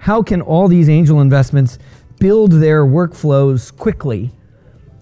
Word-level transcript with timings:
how 0.00 0.22
can 0.22 0.40
all 0.40 0.66
these 0.66 0.88
angel 0.88 1.20
investments 1.20 1.78
build 2.18 2.52
their 2.52 2.86
workflows 2.86 3.76
quickly 3.76 4.30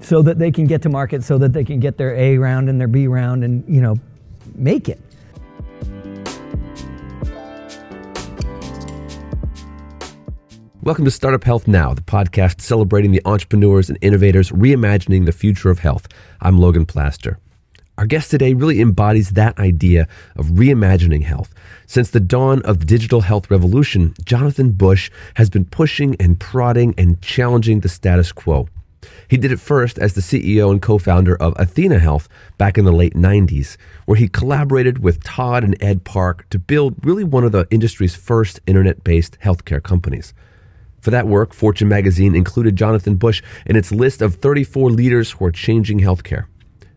so 0.00 0.22
that 0.22 0.40
they 0.40 0.50
can 0.50 0.66
get 0.66 0.82
to 0.82 0.88
market, 0.88 1.22
so 1.22 1.38
that 1.38 1.52
they 1.52 1.62
can 1.62 1.78
get 1.78 1.96
their 1.96 2.16
A 2.16 2.36
round 2.36 2.68
and 2.68 2.80
their 2.80 2.88
B 2.88 3.06
round 3.06 3.44
and, 3.44 3.64
you 3.72 3.80
know, 3.80 3.96
make 4.56 4.88
it. 4.88 5.00
Welcome 10.82 11.04
to 11.04 11.12
Startup 11.12 11.44
Health 11.44 11.68
Now, 11.68 11.94
the 11.94 12.02
podcast 12.02 12.60
celebrating 12.60 13.12
the 13.12 13.22
entrepreneurs 13.24 13.88
and 13.88 13.98
innovators 14.00 14.50
reimagining 14.50 15.26
the 15.26 15.32
future 15.32 15.70
of 15.70 15.78
health. 15.78 16.08
I'm 16.40 16.58
Logan 16.58 16.86
Plaster. 16.86 17.38
Our 17.98 18.06
guest 18.06 18.30
today 18.30 18.54
really 18.54 18.80
embodies 18.80 19.30
that 19.30 19.58
idea 19.58 20.06
of 20.36 20.46
reimagining 20.46 21.24
health. 21.24 21.52
Since 21.88 22.10
the 22.10 22.20
dawn 22.20 22.62
of 22.62 22.78
the 22.78 22.86
digital 22.86 23.22
health 23.22 23.50
revolution, 23.50 24.14
Jonathan 24.24 24.70
Bush 24.70 25.10
has 25.34 25.50
been 25.50 25.64
pushing 25.64 26.14
and 26.20 26.38
prodding 26.38 26.94
and 26.96 27.20
challenging 27.20 27.80
the 27.80 27.88
status 27.88 28.30
quo. 28.30 28.68
He 29.26 29.36
did 29.36 29.50
it 29.50 29.58
first 29.58 29.98
as 29.98 30.14
the 30.14 30.20
CEO 30.20 30.70
and 30.70 30.80
co 30.80 30.98
founder 30.98 31.34
of 31.42 31.54
Athena 31.58 31.98
Health 31.98 32.28
back 32.56 32.78
in 32.78 32.84
the 32.84 32.92
late 32.92 33.14
90s, 33.14 33.76
where 34.06 34.16
he 34.16 34.28
collaborated 34.28 35.00
with 35.00 35.24
Todd 35.24 35.64
and 35.64 35.76
Ed 35.82 36.04
Park 36.04 36.48
to 36.50 36.58
build 36.60 37.04
really 37.04 37.24
one 37.24 37.42
of 37.42 37.50
the 37.50 37.66
industry's 37.68 38.14
first 38.14 38.60
internet 38.68 39.02
based 39.02 39.36
healthcare 39.42 39.82
companies. 39.82 40.34
For 41.00 41.10
that 41.10 41.26
work, 41.26 41.52
Fortune 41.52 41.88
magazine 41.88 42.36
included 42.36 42.76
Jonathan 42.76 43.16
Bush 43.16 43.42
in 43.66 43.74
its 43.74 43.90
list 43.90 44.22
of 44.22 44.36
34 44.36 44.92
leaders 44.92 45.32
who 45.32 45.46
are 45.46 45.50
changing 45.50 45.98
healthcare. 45.98 46.46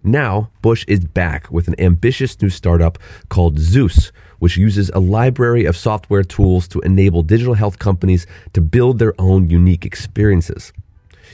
Now, 0.03 0.49
Bush 0.63 0.83
is 0.87 1.05
back 1.05 1.51
with 1.51 1.67
an 1.67 1.79
ambitious 1.79 2.41
new 2.41 2.49
startup 2.49 2.97
called 3.29 3.59
Zus, 3.59 4.11
which 4.39 4.57
uses 4.57 4.89
a 4.89 4.99
library 4.99 5.65
of 5.65 5.77
software 5.77 6.23
tools 6.23 6.67
to 6.69 6.79
enable 6.81 7.21
digital 7.21 7.53
health 7.53 7.77
companies 7.77 8.25
to 8.53 8.61
build 8.61 8.97
their 8.97 9.13
own 9.19 9.49
unique 9.49 9.85
experiences. 9.85 10.73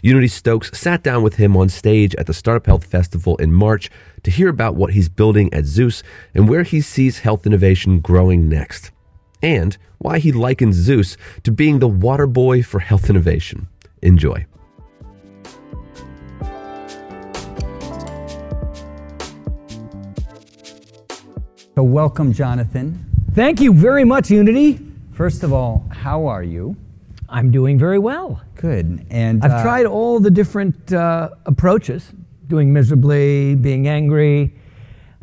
Unity 0.03 0.27
Stoakes 0.27 0.77
sat 0.77 1.01
down 1.01 1.23
with 1.23 1.35
him 1.35 1.55
on 1.55 1.69
stage 1.69 2.13
at 2.15 2.27
the 2.27 2.33
Startup 2.33 2.65
Health 2.65 2.83
Festival 2.83 3.37
in 3.37 3.53
March 3.53 3.89
to 4.23 4.31
hear 4.31 4.49
about 4.49 4.75
what 4.75 4.93
he's 4.93 5.09
building 5.09 5.51
at 5.53 5.65
Zus 5.65 6.03
and 6.35 6.49
where 6.49 6.63
he 6.63 6.81
sees 6.81 7.19
health 7.19 7.47
innovation 7.47 7.99
growing 7.99 8.49
next, 8.49 8.91
and 9.41 9.77
why 9.97 10.19
he 10.19 10.33
likens 10.33 10.75
Zus 10.75 11.15
to 11.43 11.51
being 11.51 11.79
the 11.79 11.87
water 11.87 12.27
boy 12.27 12.61
for 12.63 12.79
health 12.79 13.09
innovation. 13.09 13.69
Enjoy. 14.01 14.45
So, 21.77 21.83
welcome, 21.83 22.33
Jonathan. 22.33 23.05
Thank 23.35 23.61
you 23.61 23.71
very 23.71 24.03
much, 24.03 24.31
Unity. 24.31 24.79
First 25.11 25.43
of 25.43 25.53
all, 25.53 25.87
how 25.91 26.25
are 26.25 26.41
you? 26.41 26.75
I'm 27.29 27.51
doing 27.51 27.77
very 27.77 27.99
well. 27.99 28.41
Good. 28.55 29.05
And 29.11 29.43
I've 29.43 29.51
uh, 29.51 29.61
tried 29.61 29.85
all 29.85 30.19
the 30.19 30.31
different 30.31 30.91
uh, 30.91 31.29
approaches 31.45 32.13
doing 32.47 32.73
miserably, 32.73 33.53
being 33.53 33.87
angry. 33.87 34.55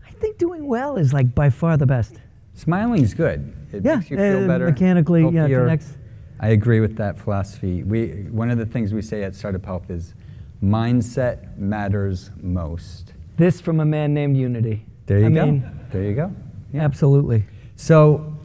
I 0.06 0.12
think 0.12 0.38
doing 0.38 0.68
well 0.68 0.96
is 0.96 1.12
like 1.12 1.34
by 1.34 1.50
far 1.50 1.76
the 1.76 1.86
best. 1.86 2.20
Smiling 2.54 3.02
is 3.02 3.14
good. 3.14 3.52
It 3.72 3.84
Yeah, 3.84 3.96
makes 3.96 4.10
you 4.12 4.16
feel 4.16 4.44
uh, 4.44 4.46
better. 4.46 4.66
mechanically, 4.66 5.22
yeah, 5.22 5.30
healthier. 5.40 5.62
connects. 5.64 5.94
I 6.38 6.50
agree 6.50 6.78
with 6.78 6.96
that 6.98 7.18
philosophy. 7.18 7.82
We 7.82 8.28
one 8.30 8.48
of 8.52 8.58
the 8.58 8.66
things 8.66 8.94
we 8.94 9.02
say 9.02 9.24
at 9.24 9.34
Startup 9.34 9.66
Health 9.66 9.90
is 9.90 10.14
mindset 10.62 11.58
matters 11.58 12.30
most. 12.40 13.12
This 13.38 13.60
from 13.60 13.80
a 13.80 13.84
man 13.84 14.14
named 14.14 14.36
Unity. 14.36 14.86
There 15.06 15.18
you 15.18 15.26
I 15.26 15.30
go. 15.30 15.46
mean, 15.46 15.70
there 15.90 16.04
you 16.04 16.14
go. 16.14 16.32
Yeah. 16.74 16.82
Absolutely. 16.82 17.44
So, 17.76 18.36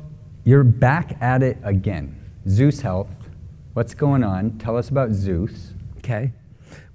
you're 0.44 0.64
back 0.64 1.20
at 1.20 1.42
it 1.42 1.58
again. 1.64 2.16
Zus 2.48 2.80
Health. 2.80 3.10
What's 3.74 3.96
going 3.96 4.24
on? 4.24 4.60
Tell 4.60 4.78
us 4.78 4.90
about 4.90 5.12
Zus. 5.14 5.74
Okay. 5.98 6.32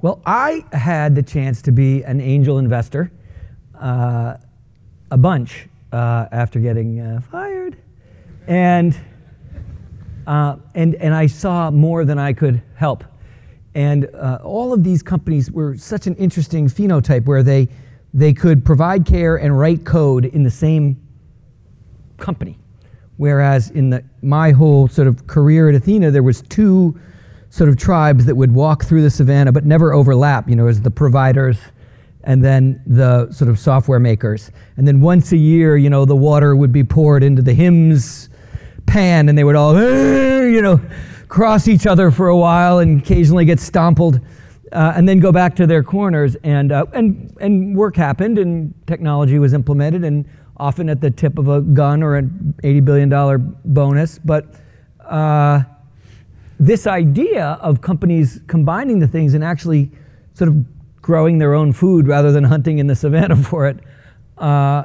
Well, 0.00 0.22
I 0.24 0.64
had 0.72 1.16
the 1.16 1.24
chance 1.24 1.60
to 1.62 1.72
be 1.72 2.04
an 2.04 2.20
angel 2.20 2.58
investor 2.58 3.10
uh, 3.74 4.36
a 5.10 5.16
bunch 5.16 5.66
uh, 5.92 6.26
after 6.30 6.60
getting 6.60 7.00
uh, 7.00 7.20
fired. 7.20 7.78
And, 8.46 8.96
uh, 10.28 10.56
and, 10.76 10.94
and 10.94 11.12
I 11.12 11.26
saw 11.26 11.68
more 11.72 12.04
than 12.04 12.18
I 12.18 12.32
could 12.32 12.62
help. 12.76 13.02
And 13.74 14.08
uh, 14.14 14.38
all 14.44 14.72
of 14.72 14.84
these 14.84 15.02
companies 15.02 15.50
were 15.50 15.76
such 15.76 16.06
an 16.06 16.14
interesting 16.14 16.68
phenotype 16.68 17.24
where 17.24 17.42
they, 17.42 17.68
they 18.12 18.32
could 18.32 18.64
provide 18.64 19.04
care 19.04 19.34
and 19.34 19.58
write 19.58 19.84
code 19.84 20.26
in 20.26 20.44
the 20.44 20.50
same 20.50 21.03
company. 22.16 22.58
Whereas 23.16 23.70
in 23.70 23.90
the, 23.90 24.04
my 24.22 24.50
whole 24.50 24.88
sort 24.88 25.06
of 25.06 25.26
career 25.26 25.68
at 25.68 25.74
Athena, 25.74 26.10
there 26.10 26.22
was 26.22 26.42
two 26.42 26.98
sort 27.50 27.70
of 27.70 27.76
tribes 27.76 28.24
that 28.26 28.34
would 28.34 28.52
walk 28.52 28.84
through 28.84 29.02
the 29.02 29.10
savannah 29.10 29.52
but 29.52 29.64
never 29.64 29.92
overlap. 29.92 30.48
You 30.48 30.56
know, 30.56 30.66
as 30.66 30.80
the 30.80 30.90
providers 30.90 31.58
and 32.24 32.42
then 32.42 32.82
the 32.86 33.30
sort 33.30 33.50
of 33.50 33.58
software 33.58 34.00
makers. 34.00 34.50
And 34.76 34.88
then 34.88 35.00
once 35.00 35.32
a 35.32 35.36
year, 35.36 35.76
you 35.76 35.90
know, 35.90 36.04
the 36.04 36.16
water 36.16 36.56
would 36.56 36.72
be 36.72 36.82
poured 36.82 37.22
into 37.22 37.42
the 37.42 37.52
HIMSS 37.52 38.30
pan 38.86 39.28
and 39.28 39.36
they 39.36 39.44
would 39.44 39.56
all, 39.56 39.74
you 39.74 40.62
know, 40.62 40.80
cross 41.28 41.68
each 41.68 41.86
other 41.86 42.10
for 42.10 42.28
a 42.28 42.36
while 42.36 42.78
and 42.78 43.02
occasionally 43.02 43.44
get 43.44 43.60
stompled. 43.60 44.20
Uh, 44.72 44.92
and 44.96 45.08
then 45.08 45.20
go 45.20 45.30
back 45.30 45.54
to 45.54 45.68
their 45.68 45.84
corners, 45.84 46.36
and, 46.42 46.72
uh, 46.72 46.84
and, 46.94 47.36
and 47.40 47.76
work 47.76 47.94
happened, 47.94 48.38
and 48.40 48.74
technology 48.88 49.38
was 49.38 49.52
implemented, 49.52 50.02
and 50.02 50.26
often 50.56 50.88
at 50.88 51.00
the 51.00 51.10
tip 51.10 51.38
of 51.38 51.48
a 51.48 51.60
gun 51.60 52.02
or 52.02 52.16
an 52.16 52.54
$80 52.62 52.84
billion 52.84 53.58
bonus. 53.64 54.18
But 54.18 54.46
uh, 55.00 55.62
this 56.58 56.86
idea 56.86 57.58
of 57.60 57.80
companies 57.80 58.40
combining 58.46 58.98
the 58.98 59.08
things 59.08 59.34
and 59.34 59.42
actually 59.42 59.90
sort 60.34 60.48
of 60.48 60.64
growing 61.02 61.38
their 61.38 61.54
own 61.54 61.72
food 61.72 62.06
rather 62.06 62.32
than 62.32 62.44
hunting 62.54 62.78
in 62.78 62.86
the 62.86 62.94
savannah 62.94 63.36
for 63.36 63.66
it 63.66 63.78
uh, 64.38 64.84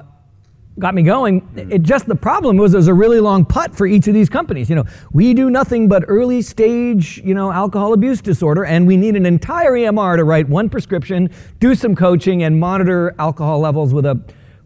got 0.79 0.95
me 0.95 1.03
going. 1.03 1.47
It 1.55 1.83
just 1.83 2.07
the 2.07 2.15
problem 2.15 2.57
was 2.57 2.71
there's 2.71 2.87
a 2.87 2.93
really 2.93 3.19
long 3.19 3.45
putt 3.45 3.75
for 3.75 3.85
each 3.85 4.07
of 4.07 4.13
these 4.13 4.29
companies. 4.29 4.69
You 4.69 4.77
know, 4.77 4.85
we 5.11 5.33
do 5.33 5.49
nothing 5.49 5.87
but 5.87 6.05
early 6.07 6.41
stage, 6.41 7.21
you 7.23 7.33
know, 7.33 7.51
alcohol 7.51 7.93
abuse 7.93 8.21
disorder, 8.21 8.65
and 8.65 8.87
we 8.87 8.95
need 8.97 9.15
an 9.15 9.25
entire 9.25 9.71
EMR 9.71 10.17
to 10.17 10.23
write 10.23 10.47
one 10.47 10.69
prescription, 10.69 11.29
do 11.59 11.75
some 11.75 11.95
coaching, 11.95 12.43
and 12.43 12.59
monitor 12.59 13.13
alcohol 13.19 13.59
levels 13.59 13.93
with 13.93 14.05
a 14.05 14.19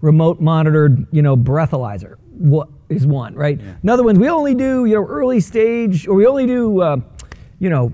remote 0.03 0.41
monitored, 0.41 1.07
you 1.11 1.21
know, 1.21 1.35
breathalyzer. 1.37 2.17
What 2.37 2.67
is 2.89 3.07
one, 3.07 3.35
right? 3.35 3.59
Another 3.81 4.03
one's 4.03 4.19
we 4.19 4.27
only 4.27 4.53
do, 4.53 4.83
you 4.83 4.95
know, 4.95 5.05
early 5.05 5.39
stage, 5.39 6.07
or 6.07 6.15
we 6.15 6.27
only 6.27 6.45
do, 6.45 6.81
uh, 6.81 6.97
you 7.57 7.69
know, 7.69 7.91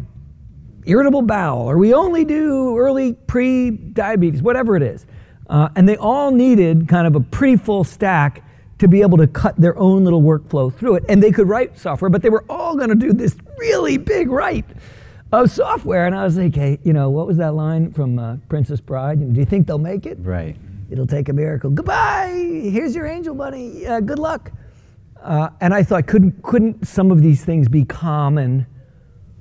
irritable 0.85 1.21
bowel, 1.21 1.69
or 1.69 1.77
we 1.77 1.93
only 1.93 2.25
do 2.25 2.75
early 2.77 3.13
pre-diabetes, 3.13 4.41
whatever 4.41 4.75
it 4.75 4.81
is. 4.81 5.05
Uh, 5.47 5.69
and 5.75 5.87
they 5.87 5.97
all 5.97 6.31
needed 6.31 6.87
kind 6.87 7.05
of 7.05 7.15
a 7.15 7.19
pretty 7.19 7.57
full 7.57 7.83
stack 7.83 8.43
to 8.79 8.87
be 8.87 9.01
able 9.01 9.17
to 9.19 9.27
cut 9.27 9.55
their 9.57 9.77
own 9.77 10.03
little 10.03 10.23
workflow 10.23 10.75
through 10.75 10.95
it. 10.95 11.03
And 11.09 11.21
they 11.21 11.31
could 11.31 11.47
write 11.47 11.77
software, 11.77 12.09
but 12.09 12.23
they 12.23 12.29
were 12.31 12.45
all 12.49 12.75
going 12.75 12.89
to 12.89 12.95
do 12.95 13.13
this 13.13 13.35
really 13.57 13.97
big 13.97 14.31
write 14.31 14.65
of 15.31 15.51
software. 15.51 16.07
And 16.07 16.15
I 16.15 16.23
was 16.23 16.37
like, 16.37 16.55
hey, 16.55 16.79
you 16.83 16.93
know, 16.93 17.11
what 17.11 17.27
was 17.27 17.37
that 17.37 17.53
line 17.53 17.91
from 17.91 18.17
uh, 18.17 18.37
Princess 18.47 18.81
Bride? 18.81 19.33
Do 19.33 19.39
you 19.39 19.45
think 19.45 19.67
they'll 19.67 19.77
make 19.77 20.07
it? 20.07 20.17
Right. 20.21 20.55
It'll 20.89 21.07
take 21.07 21.29
a 21.29 21.33
miracle. 21.33 21.69
Goodbye. 21.69 22.61
Here's 22.63 22.95
your 22.95 23.05
angel 23.05 23.35
money. 23.35 23.85
Uh, 23.85 23.99
good 23.99 24.19
luck. 24.19 24.51
Uh, 25.21 25.49
and 25.61 25.73
I 25.73 25.83
thought, 25.83 26.07
couldn't 26.07 26.41
couldn't 26.43 26.87
some 26.87 27.11
of 27.11 27.21
these 27.21 27.43
things 27.45 27.67
be 27.67 27.83
common? 27.85 28.65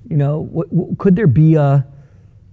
You 0.09 0.17
know, 0.17 0.45
w- 0.47 0.69
w- 0.71 0.97
could 0.99 1.15
there 1.17 1.27
be 1.27 1.55
a 1.55 1.87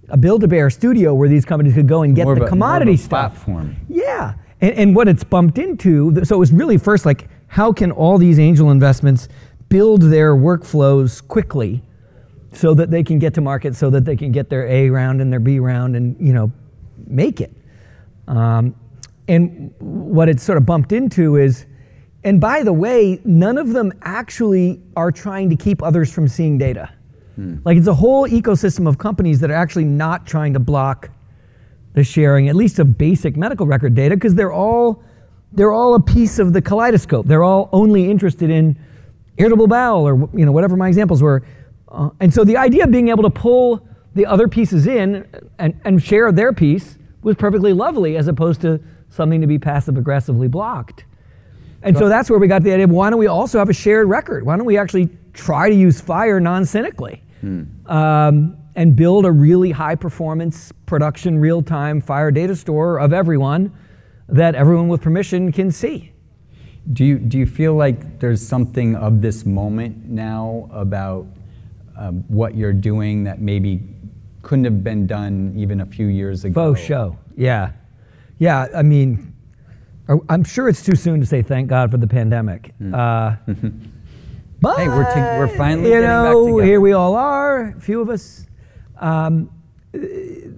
a 0.08 0.16
Build-A-Bear 0.16 0.70
studio 0.70 1.12
where 1.14 1.28
these 1.28 1.44
companies 1.44 1.74
could 1.74 1.88
go 1.88 2.02
and 2.02 2.14
get 2.14 2.24
More 2.26 2.36
the 2.36 2.44
a- 2.44 2.48
commodity 2.48 2.92
more 2.92 2.94
of 2.94 3.00
a 3.00 3.02
stuff? 3.02 3.34
platform. 3.44 3.76
Yeah, 3.88 4.34
and, 4.60 4.72
and 4.74 4.96
what 4.96 5.08
it's 5.08 5.24
bumped 5.24 5.58
into. 5.58 6.24
So 6.24 6.36
it 6.36 6.38
was 6.38 6.52
really 6.52 6.78
first 6.78 7.04
like, 7.04 7.28
how 7.48 7.72
can 7.72 7.90
all 7.90 8.16
these 8.16 8.38
angel 8.38 8.70
investments 8.70 9.28
build 9.68 10.02
their 10.02 10.36
workflows 10.36 11.26
quickly, 11.26 11.82
so 12.52 12.72
that 12.74 12.90
they 12.92 13.02
can 13.02 13.18
get 13.18 13.34
to 13.34 13.40
market, 13.40 13.74
so 13.74 13.90
that 13.90 14.04
they 14.04 14.14
can 14.16 14.30
get 14.30 14.48
their 14.48 14.66
A 14.68 14.88
round 14.88 15.20
and 15.20 15.32
their 15.32 15.40
B 15.40 15.58
round, 15.58 15.96
and 15.96 16.16
you 16.20 16.32
know, 16.32 16.52
make 17.08 17.40
it. 17.40 17.52
Um, 18.28 18.76
and 19.28 19.74
what 19.78 20.28
it 20.28 20.40
sort 20.40 20.58
of 20.58 20.66
bumped 20.66 20.92
into 20.92 21.36
is, 21.36 21.66
and 22.24 22.40
by 22.40 22.62
the 22.62 22.72
way, 22.72 23.20
none 23.24 23.58
of 23.58 23.72
them 23.72 23.92
actually 24.02 24.80
are 24.96 25.12
trying 25.12 25.50
to 25.50 25.56
keep 25.56 25.82
others 25.82 26.12
from 26.12 26.28
seeing 26.28 26.58
data. 26.58 26.90
Like 27.64 27.76
it's 27.76 27.86
a 27.86 27.94
whole 27.94 28.26
ecosystem 28.28 28.88
of 28.88 28.98
companies 28.98 29.40
that 29.40 29.50
are 29.50 29.54
actually 29.54 29.84
not 29.84 30.26
trying 30.26 30.54
to 30.54 30.58
block 30.58 31.10
the 31.92 32.02
sharing, 32.02 32.48
at 32.48 32.56
least 32.56 32.78
of 32.78 32.96
basic 32.96 33.36
medical 33.36 33.66
record 33.66 33.94
data, 33.94 34.16
because 34.16 34.34
they're 34.34 34.52
all 34.52 35.02
they're 35.52 35.72
all 35.72 35.94
a 35.94 36.00
piece 36.00 36.38
of 36.38 36.52
the 36.52 36.60
kaleidoscope. 36.60 37.26
They're 37.26 37.44
all 37.44 37.68
only 37.72 38.10
interested 38.10 38.50
in 38.50 38.78
irritable 39.36 39.66
bowel 39.66 40.06
or 40.06 40.28
you 40.34 40.46
know 40.46 40.52
whatever 40.52 40.76
my 40.76 40.88
examples 40.88 41.22
were. 41.22 41.42
Uh, 41.88 42.10
and 42.20 42.32
so 42.32 42.42
the 42.42 42.56
idea 42.56 42.84
of 42.84 42.90
being 42.90 43.08
able 43.08 43.22
to 43.22 43.30
pull 43.30 43.86
the 44.14 44.26
other 44.26 44.48
pieces 44.48 44.86
in 44.86 45.26
and, 45.58 45.78
and 45.84 46.02
share 46.02 46.32
their 46.32 46.52
piece 46.52 46.98
was 47.22 47.36
perfectly 47.36 47.72
lovely 47.72 48.16
as 48.16 48.28
opposed 48.28 48.60
to 48.62 48.80
something 49.10 49.40
to 49.40 49.46
be 49.46 49.58
passive 49.58 49.96
aggressively 49.96 50.48
blocked. 50.48 51.04
And 51.82 51.96
so 51.96 52.08
that's 52.08 52.28
where 52.28 52.38
we 52.38 52.48
got 52.48 52.62
the 52.62 52.72
idea 52.72 52.84
of 52.84 52.90
why 52.90 53.10
don't 53.10 53.18
we 53.18 53.28
also 53.28 53.58
have 53.58 53.68
a 53.68 53.72
shared 53.72 54.08
record? 54.08 54.44
Why 54.44 54.56
don't 54.56 54.66
we 54.66 54.76
actually 54.76 55.08
try 55.34 55.68
to 55.68 55.74
use 55.74 56.02
FHIR 56.02 56.42
non-cynically 56.42 57.22
um, 57.86 58.56
and 58.74 58.96
build 58.96 59.24
a 59.24 59.30
really 59.30 59.70
high 59.70 59.94
performance 59.94 60.72
production 60.86 61.38
real-time 61.38 62.02
FHIR 62.02 62.34
data 62.34 62.56
store 62.56 62.98
of 62.98 63.12
everyone 63.12 63.72
that 64.28 64.54
everyone 64.54 64.88
with 64.88 65.00
permission 65.00 65.52
can 65.52 65.70
see. 65.70 66.12
Do 66.92 67.04
you, 67.04 67.18
do 67.18 67.38
you 67.38 67.46
feel 67.46 67.74
like 67.74 68.18
there's 68.20 68.46
something 68.46 68.96
of 68.96 69.20
this 69.20 69.44
moment 69.44 70.06
now 70.06 70.68
about 70.72 71.26
um, 71.96 72.24
what 72.28 72.56
you're 72.56 72.72
doing 72.72 73.24
that 73.24 73.40
maybe 73.40 73.80
couldn't 74.42 74.64
have 74.64 74.84
been 74.84 75.06
done 75.06 75.54
even 75.56 75.80
a 75.80 75.86
few 75.86 76.06
years 76.06 76.44
ago? 76.44 76.74
Faux 76.74 76.80
show. 76.80 77.18
Yeah. 77.36 77.72
Yeah, 78.38 78.66
I 78.74 78.82
mean, 78.82 79.32
I'm 80.28 80.44
sure 80.44 80.68
it's 80.68 80.84
too 80.84 80.94
soon 80.96 81.20
to 81.20 81.26
say 81.26 81.42
thank 81.42 81.68
God 81.68 81.90
for 81.90 81.96
the 81.96 82.06
pandemic. 82.06 82.72
Uh, 82.92 83.36
but 84.60 84.76
Hey, 84.78 84.88
we're 84.88 85.04
to- 85.14 85.36
we're 85.38 85.56
finally 85.56 85.88
you 85.88 85.94
getting 85.94 86.08
back 86.08 86.32
know, 86.32 86.46
together. 86.46 86.64
here 86.64 86.80
we 86.80 86.92
all 86.92 87.14
are, 87.14 87.74
a 87.76 87.80
few 87.80 88.00
of 88.00 88.10
us. 88.10 88.46
Um, 88.98 89.50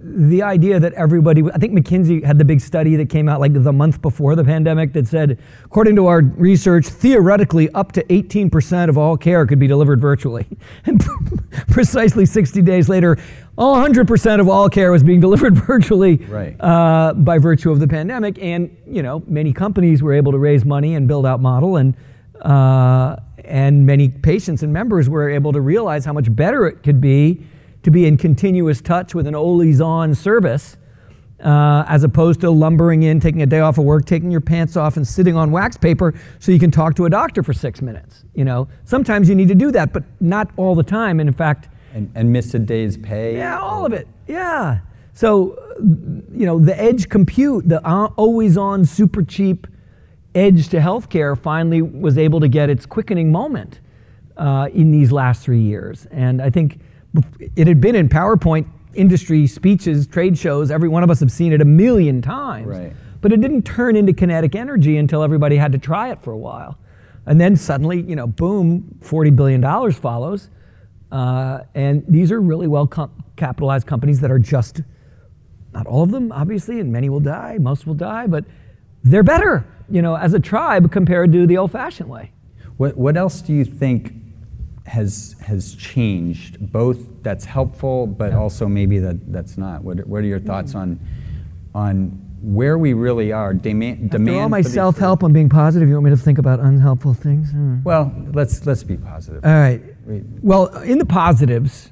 the 0.01 0.41
idea 0.41 0.79
that 0.79 0.93
everybody, 0.93 1.43
I 1.53 1.57
think 1.57 1.73
McKinsey 1.73 2.23
had 2.23 2.37
the 2.37 2.45
big 2.45 2.61
study 2.61 2.95
that 2.95 3.09
came 3.09 3.27
out 3.27 3.41
like 3.41 3.53
the 3.53 3.73
month 3.73 4.01
before 4.01 4.35
the 4.35 4.43
pandemic 4.43 4.93
that 4.93 5.07
said, 5.07 5.39
according 5.65 5.95
to 5.97 6.07
our 6.07 6.21
research, 6.21 6.87
theoretically 6.87 7.69
up 7.71 7.91
to 7.93 8.03
18% 8.05 8.87
of 8.87 8.97
all 8.97 9.17
care 9.17 9.45
could 9.45 9.59
be 9.59 9.67
delivered 9.67 9.99
virtually. 9.99 10.45
And 10.85 11.03
precisely 11.69 12.25
60 12.25 12.61
days 12.61 12.87
later, 12.87 13.17
100% 13.57 14.39
of 14.39 14.47
all 14.47 14.69
care 14.69 14.91
was 14.91 15.03
being 15.03 15.19
delivered 15.19 15.55
virtually 15.67 16.17
Right. 16.17 16.55
uh, 16.59 17.13
by 17.13 17.37
virtue 17.37 17.71
of 17.71 17.79
the 17.79 17.87
pandemic. 17.87 18.39
And, 18.41 18.75
you 18.87 19.03
know, 19.03 19.21
many 19.27 19.51
companies 19.51 20.01
were 20.01 20.13
able 20.13 20.31
to 20.31 20.37
raise 20.37 20.63
money 20.63 20.95
and 20.95 21.07
build 21.07 21.25
out 21.25 21.41
model 21.41 21.75
and, 21.77 21.95
uh, 22.41 23.17
and 23.43 23.85
many 23.85 24.07
patients 24.09 24.63
and 24.63 24.71
members 24.71 25.09
were 25.09 25.29
able 25.29 25.51
to 25.51 25.59
realize 25.61 26.05
how 26.05 26.13
much 26.13 26.33
better 26.33 26.67
it 26.67 26.83
could 26.83 27.01
be 27.01 27.43
to 27.89 27.91
be 27.91 28.05
in 28.05 28.17
continuous 28.17 28.81
touch 28.81 29.15
with 29.15 29.25
an 29.25 29.33
always 29.33 29.81
on 29.81 30.13
service 30.13 30.77
uh, 31.43 31.83
as 31.87 32.03
opposed 32.03 32.39
to 32.41 32.49
lumbering 32.51 33.03
in, 33.03 33.19
taking 33.19 33.41
a 33.41 33.45
day 33.45 33.61
off 33.61 33.77
of 33.79 33.85
work, 33.85 34.05
taking 34.05 34.29
your 34.29 34.41
pants 34.41 34.77
off, 34.77 34.95
and 34.97 35.07
sitting 35.07 35.35
on 35.35 35.51
wax 35.51 35.75
paper 35.75 36.13
so 36.37 36.51
you 36.51 36.59
can 36.59 36.69
talk 36.69 36.95
to 36.95 37.05
a 37.05 37.09
doctor 37.09 37.41
for 37.41 37.53
six 37.53 37.81
minutes. 37.81 38.25
You 38.35 38.45
know, 38.45 38.67
sometimes 38.85 39.27
you 39.27 39.33
need 39.35 39.47
to 39.47 39.55
do 39.55 39.71
that, 39.71 39.91
but 39.91 40.03
not 40.19 40.51
all 40.57 40.75
the 40.75 40.83
time. 40.83 41.19
And 41.19 41.27
in 41.27 41.33
fact, 41.33 41.69
And, 41.93 42.11
and 42.13 42.31
miss 42.31 42.53
a 42.53 42.59
day's 42.59 42.95
pay? 42.97 43.37
yeah, 43.37 43.59
all 43.59 43.85
of 43.85 43.93
it. 43.93 44.07
Yeah. 44.27 44.81
So, 45.13 45.57
you 46.31 46.45
know, 46.45 46.59
the 46.59 46.79
edge 46.79 47.09
compute, 47.09 47.67
the 47.67 47.85
uh, 47.87 48.09
always 48.17 48.55
on, 48.57 48.85
super 48.85 49.23
cheap 49.23 49.65
edge 50.35 50.69
to 50.69 50.77
healthcare 50.77 51.35
finally 51.37 51.81
was 51.81 52.17
able 52.17 52.39
to 52.41 52.47
get 52.47 52.69
its 52.69 52.85
quickening 52.85 53.31
moment 53.31 53.79
uh, 54.37 54.67
in 54.73 54.91
these 54.91 55.11
last 55.11 55.41
three 55.41 55.61
years. 55.61 56.05
And 56.11 56.41
I 56.41 56.49
think 56.49 56.79
it 57.55 57.67
had 57.67 57.81
been 57.81 57.95
in 57.95 58.09
PowerPoint 58.09 58.67
industry 58.93 59.47
speeches, 59.47 60.07
trade 60.07 60.37
shows. 60.37 60.71
Every 60.71 60.89
one 60.89 61.03
of 61.03 61.09
us 61.09 61.19
have 61.19 61.31
seen 61.31 61.53
it 61.53 61.61
a 61.61 61.65
million 61.65 62.21
times. 62.21 62.67
Right. 62.67 62.93
But 63.21 63.33
it 63.33 63.41
didn't 63.41 63.63
turn 63.63 63.95
into 63.95 64.13
kinetic 64.13 64.55
energy 64.55 64.97
until 64.97 65.23
everybody 65.23 65.57
had 65.57 65.71
to 65.73 65.77
try 65.77 66.11
it 66.11 66.21
for 66.21 66.31
a 66.31 66.37
while. 66.37 66.77
And 67.25 67.39
then 67.39 67.55
suddenly, 67.55 68.01
you 68.01 68.15
know, 68.15 68.27
boom, 68.27 68.97
$40 69.01 69.35
billion 69.35 69.91
follows. 69.91 70.49
Uh, 71.11 71.61
and 71.75 72.03
these 72.07 72.31
are 72.31 72.39
really 72.39 72.67
well 72.67 72.87
com- 72.87 73.11
capitalized 73.35 73.87
companies 73.87 74.19
that 74.21 74.31
are 74.31 74.39
just, 74.39 74.81
not 75.73 75.85
all 75.85 76.03
of 76.03 76.11
them, 76.11 76.31
obviously, 76.31 76.79
and 76.79 76.91
many 76.91 77.09
will 77.09 77.19
die, 77.19 77.57
most 77.59 77.85
will 77.85 77.93
die, 77.93 78.27
but 78.27 78.45
they're 79.03 79.23
better, 79.23 79.65
you 79.89 80.01
know, 80.01 80.15
as 80.15 80.33
a 80.33 80.39
tribe 80.39 80.91
compared 80.91 81.31
to 81.33 81.45
the 81.45 81.57
old 81.57 81.71
fashioned 81.71 82.09
way. 82.09 82.31
What, 82.77 82.95
what 82.95 83.17
else 83.17 83.41
do 83.41 83.53
you 83.53 83.65
think 83.65 84.13
has, 84.89 85.35
has 85.41 85.75
changed, 85.75 86.71
both 86.71 86.97
that's 87.23 87.45
helpful, 87.45 88.07
but 88.07 88.33
also 88.33 88.67
maybe 88.67 88.99
that, 88.99 89.31
that's 89.31 89.57
not? 89.57 89.83
What, 89.83 89.99
are- 89.99 90.05
what 90.05 90.17
are 90.23 90.27
your 90.27 90.39
thoughts 90.39 90.75
on, 90.75 90.99
on 91.75 92.09
where 92.41 92.77
we 92.77 92.93
really 92.93 93.31
are? 93.31 93.53
Demand, 93.53 94.09
demand 94.09 94.29
After 94.29 94.41
all 94.41 94.49
my 94.49 94.61
self 94.61 94.97
help 94.97 95.23
on 95.23 95.31
being 95.31 95.49
positive, 95.49 95.87
you 95.87 95.93
want 95.95 96.05
me 96.05 96.11
to 96.11 96.17
think 96.17 96.39
about 96.39 96.59
unhelpful 96.59 97.13
things? 97.13 97.51
Hmm. 97.51 97.83
Well, 97.83 98.11
let's, 98.33 98.65
let's 98.65 98.83
be 98.83 98.97
positive. 98.97 99.45
All 99.45 99.51
right. 99.53 99.81
Well, 100.41 100.67
in 100.81 100.97
the 100.97 101.05
positives, 101.05 101.91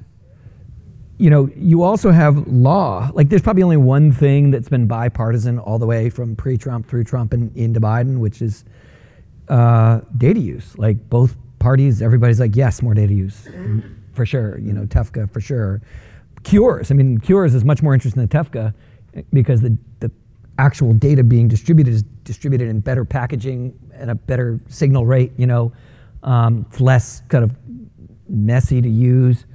you 1.18 1.30
know, 1.30 1.48
you 1.56 1.82
also 1.82 2.10
have 2.10 2.46
law. 2.48 3.10
Like, 3.14 3.28
there's 3.28 3.42
probably 3.42 3.62
only 3.62 3.76
one 3.76 4.12
thing 4.12 4.50
that's 4.50 4.68
been 4.68 4.86
bipartisan 4.86 5.58
all 5.58 5.78
the 5.78 5.86
way 5.86 6.10
from 6.10 6.34
pre-Trump 6.34 6.86
through 6.88 7.04
Trump 7.04 7.32
and 7.32 7.56
into 7.56 7.80
Biden, 7.80 8.18
which 8.18 8.42
is 8.42 8.64
uh, 9.48 10.00
data 10.16 10.40
use. 10.40 10.76
Like, 10.78 11.08
both 11.08 11.36
parties, 11.58 12.02
everybody's 12.02 12.40
like, 12.40 12.56
yes, 12.56 12.82
more 12.82 12.94
data 12.94 13.12
use, 13.12 13.48
for 14.12 14.24
sure. 14.26 14.58
You 14.58 14.72
know, 14.72 14.84
TEFCA 14.86 15.30
for 15.30 15.40
sure. 15.40 15.80
Cures. 16.44 16.90
I 16.90 16.94
mean, 16.94 17.18
Cures 17.18 17.54
is 17.54 17.64
much 17.64 17.82
more 17.82 17.94
interesting 17.94 18.26
than 18.26 18.28
TEFCA 18.28 18.74
because 19.32 19.60
the 19.60 19.76
the 20.00 20.10
actual 20.58 20.92
data 20.92 21.22
being 21.22 21.48
distributed 21.48 21.92
is 21.94 22.02
distributed 22.24 22.68
in 22.68 22.80
better 22.80 23.04
packaging 23.04 23.78
and 23.92 24.10
a 24.10 24.14
better 24.14 24.60
signal 24.68 25.06
rate. 25.06 25.32
You 25.36 25.46
know, 25.46 25.72
um, 26.22 26.66
it's 26.70 26.80
less 26.80 27.22
kind 27.28 27.44
of 27.44 27.52
messy 28.28 28.80
to 28.80 28.88
use, 28.88 29.46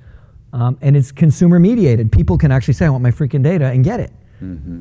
um, 0.51 0.77
and 0.81 0.97
it's 0.97 1.11
consumer 1.11 1.59
mediated. 1.59 2.11
People 2.11 2.37
can 2.37 2.51
actually 2.51 2.73
say, 2.73 2.85
"I 2.85 2.89
want 2.89 3.03
my 3.03 3.11
freaking 3.11 3.43
data," 3.43 3.65
and 3.65 3.83
get 3.83 3.99
it. 3.99 4.11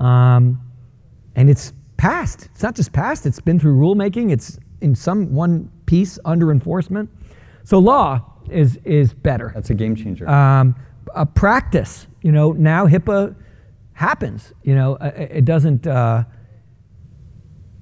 Um, 0.02 0.60
and 1.36 1.48
it's 1.48 1.72
passed. 1.96 2.48
It's 2.52 2.62
not 2.62 2.74
just 2.74 2.92
passed. 2.92 3.26
It's 3.26 3.40
been 3.40 3.60
through 3.60 3.76
rulemaking. 3.78 4.32
It's 4.32 4.58
in 4.80 4.94
some 4.94 5.32
one 5.32 5.70
piece 5.92 6.18
under 6.24 6.50
enforcement. 6.50 7.10
So 7.64 7.78
law 7.78 8.24
is 8.48 8.78
is 8.82 9.12
better. 9.12 9.52
That's 9.54 9.68
a 9.68 9.74
game 9.74 9.94
changer. 9.94 10.26
Um, 10.26 10.74
a 11.14 11.26
practice. 11.26 12.06
You 12.22 12.32
know, 12.32 12.52
now 12.52 12.86
HIPAA 12.86 13.34
happens. 13.92 14.54
You 14.62 14.74
know, 14.74 14.94
uh, 14.94 15.12
it 15.14 15.30
it 15.32 15.44
doesn't. 15.44 15.86
Uh, 15.86 16.24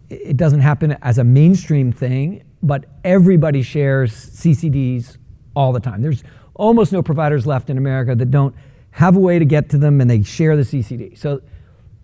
it 0.09 0.37
doesn't 0.37 0.59
happen 0.59 0.97
as 1.03 1.19
a 1.19 1.25
mainstream 1.25 1.93
thing, 1.93 2.43
but 2.65 2.87
everybody 3.05 3.63
shares 3.63 4.13
CCDs 4.13 5.19
all 5.55 5.73
the 5.73 5.79
time. 5.79 6.03
There's 6.03 6.25
almost 6.55 6.93
no 6.93 7.01
providers 7.01 7.47
left 7.47 7.71
in 7.71 7.79
America 7.79 8.17
that 8.17 8.31
don't 8.33 8.53
have 8.91 9.15
a 9.15 9.21
way 9.21 9.39
to 9.39 9.45
get 9.45 9.69
to 9.69 9.79
them 9.79 10.01
and 10.01 10.11
they 10.11 10.25
share 10.25 10.57
the 10.57 10.65
CCD. 10.65 11.17
So 11.17 11.43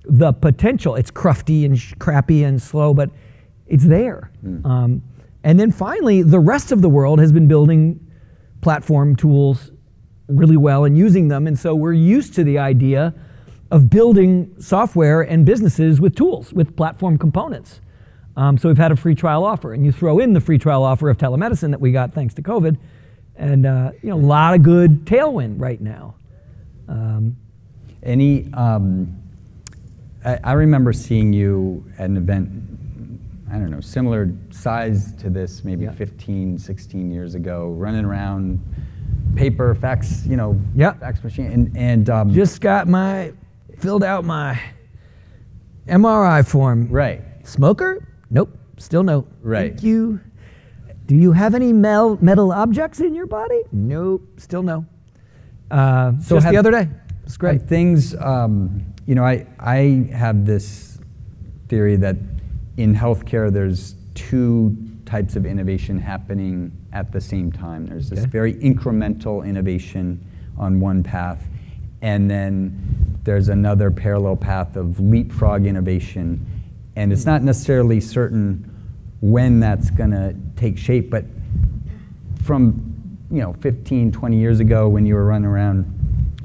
the 0.05 0.33
potential, 0.33 0.95
it's 0.95 1.11
crufty 1.11 1.65
and 1.65 1.77
sh- 1.77 1.95
crappy 1.99 2.45
and 2.45 2.63
slow, 2.63 2.95
but 2.95 3.11
it's 3.67 3.85
there. 3.85 4.31
Um, 4.65 5.03
and 5.47 5.59
then 5.59 5.71
finally, 5.71 6.23
the 6.23 6.41
rest 6.41 6.73
of 6.73 6.83
the 6.83 6.89
world 6.89 7.21
has 7.21 7.33
been 7.33 7.49
building 7.49 8.01
platform 8.61 9.15
tools 9.17 9.71
really 10.29 10.57
well 10.57 10.85
and 10.85 10.99
using 10.99 11.29
them. 11.29 11.47
And 11.47 11.57
so 11.57 11.75
we're 11.75 11.93
used 11.93 12.35
to 12.35 12.45
the 12.45 12.59
idea 12.59 13.15
of 13.71 13.89
building 13.89 14.55
software 14.59 15.23
and 15.23 15.47
businesses 15.47 16.01
with 16.01 16.17
tools, 16.17 16.53
with 16.53 16.77
platform 16.77 17.17
components. 17.17 17.81
Um, 18.37 18.59
so 18.59 18.69
we've 18.69 18.77
had 18.77 18.93
a 18.93 18.97
free 18.97 19.15
trial 19.15 19.45
offer, 19.45 19.73
and 19.73 19.85
you 19.87 19.93
throw 19.93 20.19
in 20.19 20.33
the 20.33 20.41
free 20.41 20.59
trial 20.59 20.83
offer 20.83 21.09
of 21.09 21.17
telemedicine 21.17 21.71
that 21.71 21.81
we 21.81 21.93
got 21.93 22.13
thanks 22.13 22.35
to 22.35 22.43
COVID, 22.43 22.77
and 23.37 23.67
uh, 23.67 23.93
you 24.03 24.11
know 24.11 24.17
a 24.17 24.27
lot 24.27 24.55
of 24.55 24.63
good 24.63 25.05
tailwind 25.07 25.61
right 25.61 25.81
now. 25.81 26.17
Um, 26.89 27.37
Any, 28.03 28.53
um, 28.53 29.17
I, 30.25 30.39
I 30.45 30.53
remember 30.53 30.93
seeing 30.93 31.33
you 31.33 31.85
at 31.99 32.11
an 32.11 32.17
event, 32.17 32.51
I 33.51 33.59
don't 33.59 33.71
know, 33.71 33.81
similar 33.81 34.31
size 34.51 35.13
to 35.17 35.31
this, 35.31 35.65
maybe 35.65 35.85
Yeah. 35.85 35.93
15, 35.93 36.59
16 36.59 37.11
years 37.11 37.35
ago, 37.35 37.71
running 37.71 38.05
around, 38.05 38.61
paper, 39.37 39.75
fax, 39.75 40.27
you 40.27 40.37
know, 40.37 40.59
Yeah. 40.75 40.93
fax 40.95 41.23
machine, 41.23 41.53
and, 41.53 41.77
and 41.77 42.11
um, 42.11 42.33
just 42.33 42.61
got 42.61 42.89
my 42.89 43.33
filled 43.79 44.03
out 44.03 44.25
my 44.25 44.59
MRI 45.87 46.43
form. 46.47 46.89
right. 46.91 47.23
Smoker? 47.45 48.09
Nope. 48.31 48.57
Still 48.79 49.05
no. 49.05 49.27
Right. 49.43 49.71
Thank 49.71 49.83
you. 49.85 50.21
Do 51.07 51.15
you 51.15 51.31
have 51.33 51.55
any 51.55 51.73
mel- 51.73 52.19
metal 52.21 52.51
objects 52.51 52.99
in 53.01 53.15
your 53.15 53.27
body? 53.27 53.61
Nope. 53.71 54.23
Still 54.39 54.65
no. 54.65 54.85
Uh, 55.71 56.13
So 56.21 56.37
just 56.37 56.45
have- 56.47 56.53
the 56.53 56.59
other 56.59 56.73
day. 56.73 56.89
It's 57.25 57.37
great. 57.37 57.63
Things, 57.63 58.15
um, 58.17 58.83
you 59.07 59.15
know, 59.15 59.23
I, 59.25 59.47
I 59.61 60.09
have 60.13 60.45
this 60.45 60.99
theory 61.69 61.97
that 61.97 62.17
in 62.77 62.95
healthcare 62.95 63.53
there's 63.53 63.95
two 64.15 64.77
types 65.05 65.37
of 65.37 65.47
innovation 65.47 65.99
happening 65.99 66.73
at 66.93 67.13
the 67.13 67.21
same 67.21 67.53
time. 67.53 67.87
There's 67.87 68.11
this 68.11 68.21
Okay. 68.21 68.29
very 68.31 68.55
incremental 68.55 69.47
innovation 69.47 70.21
on 70.59 70.81
one 70.81 71.03
path, 71.03 71.47
and 72.03 72.31
then 72.31 73.19
there's 73.25 73.49
another 73.49 73.91
parallel 73.91 74.37
path 74.37 74.77
of 74.77 74.99
leapfrog 75.01 75.67
innovation. 75.67 76.45
And 76.97 77.13
it's 77.13 77.25
hmm. 77.25 77.31
not 77.31 77.43
necessarily 77.43 78.01
certain 78.01 78.71
when 79.21 79.61
that's 79.61 79.91
going 79.91 80.11
to 80.13 80.35
take 80.57 80.79
shape, 80.79 81.11
but 81.11 81.25
from 82.43 82.93
you 83.31 83.41
know 83.41 83.53
15 83.55 84.13
20 84.13 84.37
years 84.39 84.61
ago 84.61 84.89
when 84.89 85.05
you 85.05 85.15
were 85.15 85.25
running 85.25 85.49
around 85.49 85.85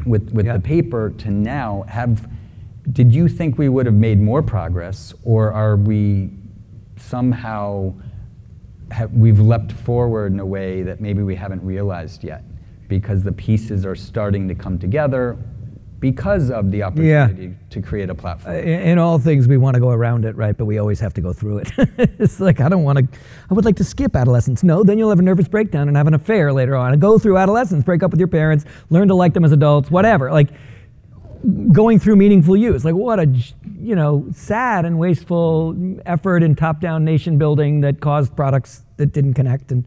with, 0.06 0.32
with 0.32 0.48
Yeah. 0.48 0.54
the 0.54 0.60
paper 0.60 1.12
to 1.20 1.30
now 1.30 1.84
have 1.88 2.28
did 2.92 3.14
you 3.14 3.28
think 3.28 3.58
we 3.58 3.70
would 3.70 3.86
have 3.86 3.96
made 3.96 4.20
more 4.20 4.42
progress 4.42 5.14
or 5.24 5.52
are 5.52 5.76
we 5.76 6.32
somehow 6.98 7.94
ha- 8.92 9.06
we've 9.14 9.40
leapt 9.40 9.72
forward 9.72 10.32
in 10.34 10.40
a 10.40 10.46
way 10.46 10.82
that 10.84 11.00
maybe 11.00 11.22
we 11.24 11.36
haven't 11.36 11.64
realized 11.64 12.24
yet 12.24 12.44
because 12.88 13.24
the 13.24 13.32
pieces 13.32 13.86
are 13.86 13.96
starting 13.96 14.48
to 14.48 14.56
come 14.56 14.78
together 14.78 15.38
because 16.00 16.50
of 16.50 16.72
the 16.72 16.82
opportunity 16.82 17.56
to 17.70 17.80
create 17.80 18.10
a 18.10 18.16
platform. 18.16 18.56
in, 18.56 18.68
in 18.68 18.98
all 18.98 19.20
things 19.20 19.48
we 19.48 19.58
want 19.58 19.76
to 19.76 19.80
go 19.80 19.92
around 19.92 20.26
it 20.26 20.36
right 20.36 20.58
but 20.58 20.66
we 20.66 20.80
always 20.80 21.00
have 21.00 21.14
to 21.14 21.22
go 21.22 21.32
through 21.32 21.60
it. 21.60 21.72
It's 22.20 22.40
like 22.40 22.60
i 22.60 22.68
don't 22.68 22.84
want 22.84 22.98
to 22.98 23.20
i 23.50 23.54
would 23.54 23.66
like 23.66 23.76
to 23.78 23.84
skip 23.84 24.16
adolescence. 24.16 24.64
No 24.64 24.84
then 24.84 24.98
you'll 24.98 25.10
have 25.10 25.20
a 25.20 25.24
nervous 25.24 25.48
breakdown 25.48 25.88
and 25.88 25.96
have 25.96 26.08
an 26.08 26.16
affair 26.16 26.52
later 26.52 26.76
on. 26.76 26.94
And 26.94 27.02
go 27.02 27.20
through 27.20 27.38
adolescence 27.38 27.84
break 27.84 28.02
up 28.02 28.10
with 28.12 28.20
your 28.20 28.28
parents 28.28 28.66
learn 28.90 29.08
to 29.10 29.14
like 29.16 29.34
them 29.34 29.46
as 29.46 29.52
adults 29.52 29.92
whatever. 29.92 30.32
Like 30.32 30.50
going 31.72 32.00
through 32.00 32.16
meaningful 32.16 32.56
use. 32.56 32.86
Like 32.86 32.96
what 32.96 33.20
a 33.20 33.26
you 33.80 33.96
know 33.96 34.26
sad 34.34 34.86
and 34.86 35.00
wasteful 35.00 35.76
effort 36.06 36.44
in 36.44 36.56
top-down 36.56 37.04
nation 37.04 37.38
building 37.38 37.82
that 37.82 38.00
caused 38.00 38.36
products 38.36 38.84
that 38.98 39.08
didn't 39.08 39.34
connect 39.34 39.72
and 39.72 39.84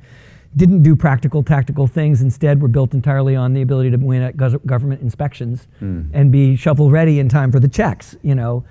didn't 0.56 0.82
do 0.82 0.94
practical 0.96 1.42
tactical 1.42 1.87
things. 1.87 2.23
Instead 2.23 2.61
were 2.62 2.68
built 2.68 2.94
entirely 2.94 3.37
on 3.37 3.52
the 3.52 3.62
ability 3.62 3.90
to 3.90 3.96
win 3.96 4.23
at 4.23 4.37
government 4.66 5.00
inspections 5.02 5.66
and 6.12 6.30
be 6.32 6.56
shovel 6.56 6.90
ready 6.90 7.18
in 7.20 7.28
time 7.28 7.52
for 7.52 7.61
the 7.61 7.68
checks 7.68 8.16
you 8.23 8.34
know. 8.34 8.64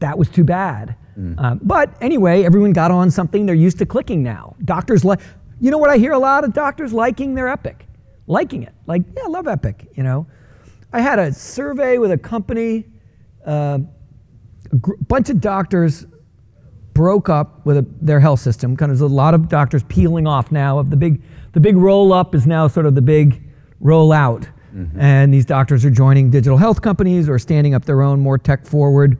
That 0.00 0.16
was 0.16 0.30
too 0.30 0.44
bad. 0.44 0.96
Um, 1.38 1.60
but 1.62 1.94
anyway 2.00 2.44
everyone 2.44 2.72
got 2.72 2.90
on 2.90 3.10
something 3.10 3.44
they're 3.44 3.54
used 3.54 3.78
to 3.78 3.86
clicking 3.86 4.22
now. 4.22 4.56
Doctors 4.64 5.04
like 5.04 5.20
you 5.60 5.70
know 5.70 5.76
what 5.76 5.90
i 5.90 5.98
hear 5.98 6.12
a 6.12 6.18
lot 6.18 6.42
of 6.44 6.54
doctors 6.54 6.92
liking 6.94 7.34
their 7.34 7.48
epic? 7.48 7.86
Liking 8.26 8.62
it. 8.62 8.72
Like 8.86 9.02
yeah 9.14 9.24
i 9.24 9.28
love 9.28 9.46
epic 9.46 9.88
you 9.94 10.02
know 10.02 10.26
I 10.92 11.00
had 11.00 11.18
a 11.18 11.32
survey 11.32 11.98
with 11.98 12.10
a 12.10 12.18
company. 12.18 12.86
Uh, 13.46 13.78
a 14.72 14.76
gr- 14.76 14.96
bunch 15.06 15.30
of 15.30 15.40
doctors 15.40 16.06
broke 16.94 17.28
up 17.28 17.64
with 17.64 17.76
a, 17.78 17.86
their 18.00 18.18
health 18.20 18.40
system. 18.40 18.76
Kind 18.76 18.90
of 18.90 18.98
there's 18.98 19.10
a 19.10 19.14
lot 19.14 19.34
of 19.34 19.48
doctors 19.48 19.84
peeling 19.84 20.26
off 20.26 20.50
now. 20.50 20.78
Of 20.78 20.90
the 20.90 20.96
big, 20.96 21.22
the 21.52 21.60
big 21.60 21.76
roll 21.76 22.12
up 22.12 22.34
is 22.34 22.46
now 22.46 22.66
sort 22.66 22.86
of 22.86 22.94
the 22.94 23.02
big 23.02 23.42
roll 23.78 24.12
out, 24.12 24.48
and 24.98 25.32
these 25.32 25.46
doctors 25.46 25.84
are 25.84 25.90
joining 25.90 26.30
digital 26.30 26.58
health 26.58 26.82
companies 26.82 27.28
or 27.28 27.38
standing 27.38 27.74
up 27.74 27.84
their 27.84 28.02
own 28.02 28.20
more 28.20 28.38
tech 28.38 28.66
forward 28.66 29.18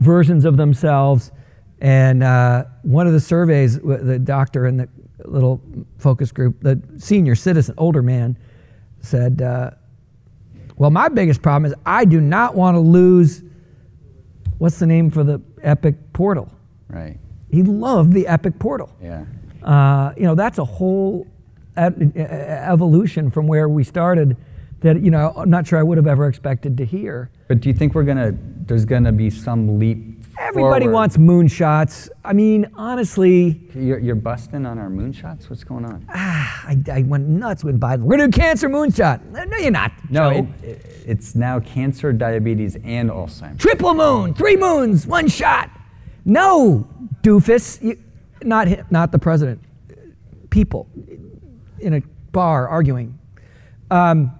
versions 0.00 0.44
of 0.44 0.56
themselves. 0.56 1.30
And 1.80 2.22
uh, 2.22 2.64
one 2.82 3.06
of 3.06 3.12
the 3.12 3.20
surveys, 3.20 3.78
the 3.80 4.18
doctor 4.18 4.66
in 4.66 4.76
the 4.76 4.88
little 5.24 5.60
focus 5.98 6.30
group, 6.32 6.60
the 6.62 6.80
senior 6.98 7.34
citizen, 7.36 7.74
older 7.78 8.02
man, 8.02 8.36
said. 9.00 9.40
Uh, 9.42 9.70
well, 10.82 10.90
my 10.90 11.08
biggest 11.08 11.42
problem 11.42 11.70
is 11.70 11.78
I 11.86 12.04
do 12.04 12.20
not 12.20 12.56
want 12.56 12.74
to 12.74 12.80
lose. 12.80 13.44
What's 14.58 14.80
the 14.80 14.86
name 14.86 15.12
for 15.12 15.22
the 15.22 15.40
Epic 15.62 15.94
portal? 16.12 16.50
right. 16.88 17.20
He 17.52 17.62
loved 17.62 18.12
the 18.12 18.26
Epic 18.26 18.58
portal. 18.58 18.90
Yeah. 19.00 19.24
Uh, 19.62 20.12
you 20.16 20.24
know, 20.24 20.34
that's 20.34 20.58
a 20.58 20.64
whole 20.64 21.28
e- 21.78 22.18
evolution 22.18 23.30
from 23.30 23.46
where 23.46 23.68
we 23.68 23.84
started. 23.84 24.36
That 24.80 25.00
you 25.00 25.12
know, 25.12 25.32
I'm 25.36 25.50
not 25.50 25.68
sure 25.68 25.78
I 25.78 25.84
would 25.84 25.98
have 25.98 26.08
ever 26.08 26.26
expected 26.26 26.76
to 26.78 26.84
hear. 26.84 27.30
But 27.46 27.60
do 27.60 27.68
you 27.68 27.74
think 27.76 27.94
we're 27.94 28.02
gonna? 28.02 28.34
There's 28.66 28.84
gonna 28.84 29.12
be 29.12 29.30
some 29.30 29.78
leap. 29.78 30.11
Everybody 30.42 30.84
forward? 30.86 30.94
wants 30.94 31.16
moonshots. 31.16 32.08
I 32.24 32.32
mean, 32.32 32.70
honestly, 32.74 33.60
You're, 33.74 33.98
you're 33.98 34.14
busting 34.16 34.66
on 34.66 34.78
our 34.78 34.88
moonshots. 34.90 35.48
What's 35.48 35.64
going 35.64 35.84
on? 35.84 36.04
ah, 36.08 36.64
I, 36.68 36.76
I 36.92 37.02
went 37.02 37.28
nuts 37.28 37.64
when 37.64 37.78
Biden. 37.78 38.00
We're 38.00 38.16
gonna 38.16 38.28
do 38.28 38.40
cancer 38.40 38.68
moonshot. 38.68 39.24
No, 39.30 39.56
you're 39.58 39.70
not. 39.70 39.92
No, 40.10 40.30
Joe. 40.30 40.38
it, 40.62 40.64
it- 40.68 40.86
it's 41.04 41.34
now 41.34 41.58
cancer, 41.58 42.12
diabetes, 42.12 42.76
and 42.84 43.10
Alzheimer's. 43.10 43.58
triple 43.58 43.92
moon, 43.92 44.34
three 44.34 44.56
moons, 44.56 45.04
one 45.04 45.26
shot. 45.26 45.68
No, 46.24 46.86
doofus, 47.22 47.82
you, 47.82 47.98
not 48.44 48.68
him, 48.68 48.86
not 48.90 49.10
the 49.10 49.18
president. 49.18 49.60
People 50.50 50.88
in 51.80 51.94
a 51.94 52.02
bar 52.30 52.68
arguing. 52.68 53.18
Um, 53.90 54.30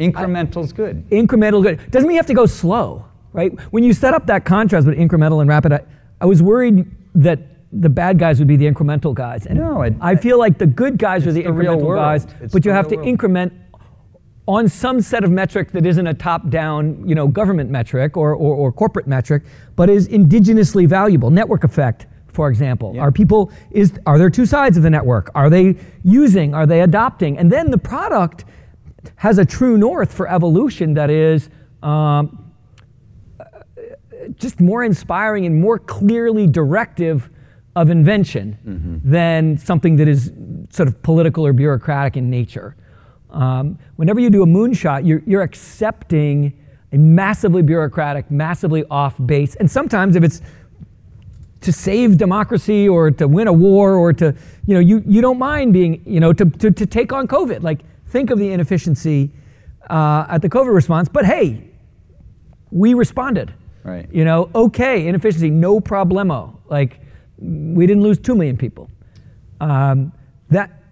Incremental's 0.00 0.72
good. 0.72 1.08
incremental 1.10 1.62
good 1.62 1.90
doesn't 1.90 2.08
mean 2.08 2.14
you 2.14 2.18
have 2.20 2.26
to 2.26 2.34
go 2.34 2.46
slow, 2.46 3.04
right? 3.36 3.52
When 3.70 3.84
you 3.84 3.92
set 3.92 4.14
up 4.14 4.26
that 4.26 4.44
contrast 4.44 4.86
with 4.86 4.96
incremental 4.98 5.40
and 5.40 5.48
rapid, 5.48 5.72
I, 5.72 5.80
I 6.20 6.26
was 6.26 6.42
worried 6.42 6.86
that 7.14 7.38
the 7.72 7.88
bad 7.88 8.18
guys 8.18 8.38
would 8.38 8.48
be 8.48 8.56
the 8.56 8.64
incremental 8.66 9.14
guys, 9.14 9.46
and 9.46 9.58
No, 9.58 9.82
I- 9.82 9.94
I 10.00 10.16
feel 10.16 10.38
like 10.38 10.56
the 10.58 10.66
good 10.66 10.98
guys 10.98 11.26
are 11.26 11.32
the, 11.32 11.42
the 11.42 11.48
incremental 11.48 11.94
guys, 11.94 12.26
It's 12.40 12.52
but 12.52 12.64
you 12.64 12.70
have 12.70 12.88
to 12.88 12.96
world. 12.96 13.08
increment 13.08 13.52
on 14.48 14.68
some 14.68 15.00
set 15.00 15.24
of 15.24 15.30
metric 15.30 15.72
that 15.72 15.84
isn't 15.84 16.06
a 16.06 16.14
top-down, 16.14 17.06
you 17.06 17.14
know, 17.14 17.26
government 17.26 17.68
metric 17.68 18.16
or, 18.16 18.32
or, 18.32 18.54
or 18.54 18.72
corporate 18.72 19.06
metric, 19.08 19.42
but 19.74 19.90
is 19.90 20.08
indigenously 20.08 20.86
valuable. 20.88 21.30
Network 21.30 21.64
effect, 21.64 22.06
for 22.28 22.48
example. 22.48 22.92
Yeah. 22.94 23.02
Are 23.02 23.10
people 23.12 23.50
is 23.72 23.92
are 24.06 24.18
there 24.18 24.30
two 24.30 24.46
sides 24.46 24.76
of 24.76 24.84
the 24.84 24.90
network? 24.90 25.30
Are 25.34 25.50
they 25.50 25.74
using? 26.04 26.54
Are 26.54 26.64
they 26.64 26.82
adopting? 26.82 27.36
And 27.38 27.50
then 27.50 27.72
the 27.72 27.78
product 27.78 28.44
has 29.16 29.38
a 29.38 29.44
true 29.44 29.76
north 29.76 30.14
for 30.14 30.28
evolution 30.30 30.94
that 30.94 31.10
is 31.10 31.50
um, 31.82 32.45
just 34.38 34.60
more 34.60 34.84
inspiring 34.84 35.46
and 35.46 35.60
more 35.60 35.78
clearly 35.78 36.46
directive 36.46 37.30
of 37.74 37.90
invention 37.90 38.58
than 39.04 39.58
something 39.58 39.96
that 39.96 40.08
is 40.08 40.32
sort 40.70 40.88
of 40.88 41.02
political 41.02 41.46
or 41.46 41.52
bureaucratic 41.52 42.16
in 42.16 42.30
nature. 42.30 42.74
Um, 43.30 43.78
whenever 43.96 44.18
you 44.18 44.30
do 44.30 44.42
a 44.42 44.46
moonshot, 44.46 45.06
you're, 45.06 45.22
you're 45.26 45.42
accepting 45.42 46.58
a 46.92 46.96
massively 46.96 47.62
bureaucratic, 47.62 48.30
massively 48.30 48.84
off 48.90 49.14
base, 49.26 49.56
and 49.56 49.70
sometimes 49.70 50.16
if 50.16 50.22
it's 50.22 50.40
to 51.60 51.72
save 51.72 52.16
democracy 52.16 52.88
or 52.88 53.10
to 53.10 53.26
win 53.26 53.48
a 53.48 53.52
war 53.52 53.94
or 53.94 54.12
to, 54.12 54.34
you 54.66 54.74
know, 54.74 54.80
you, 54.80 55.02
you 55.06 55.20
don't 55.20 55.38
mind 55.38 55.72
being, 55.72 56.00
you 56.06 56.20
know, 56.20 56.32
to, 56.32 56.44
to, 56.44 56.70
to 56.70 56.86
take 56.86 57.12
on 57.12 57.26
COVID. 57.26 57.62
Like, 57.62 57.80
think 58.08 58.30
of 58.30 58.38
the 58.38 58.52
inefficiency 58.52 59.30
uh, 59.90 60.26
at 60.28 60.42
the 60.42 60.48
COVID 60.48 60.72
response, 60.72 61.08
but 61.08 61.26
hey, 61.26 61.62
we 62.70 62.94
responded. 62.94 63.52
Right. 63.86 64.08
You 64.12 64.24
know, 64.24 64.50
okay, 64.54 65.06
inefficiency, 65.06 65.48
no 65.48 65.80
problemo. 65.80 66.58
Like, 66.68 67.00
we 67.38 67.86
didn't 67.86 68.02
lose 68.02 68.18
two 68.18 68.34
million 68.34 68.56
people. 68.56 68.90
Um, 69.60 70.12
that, 70.50 70.82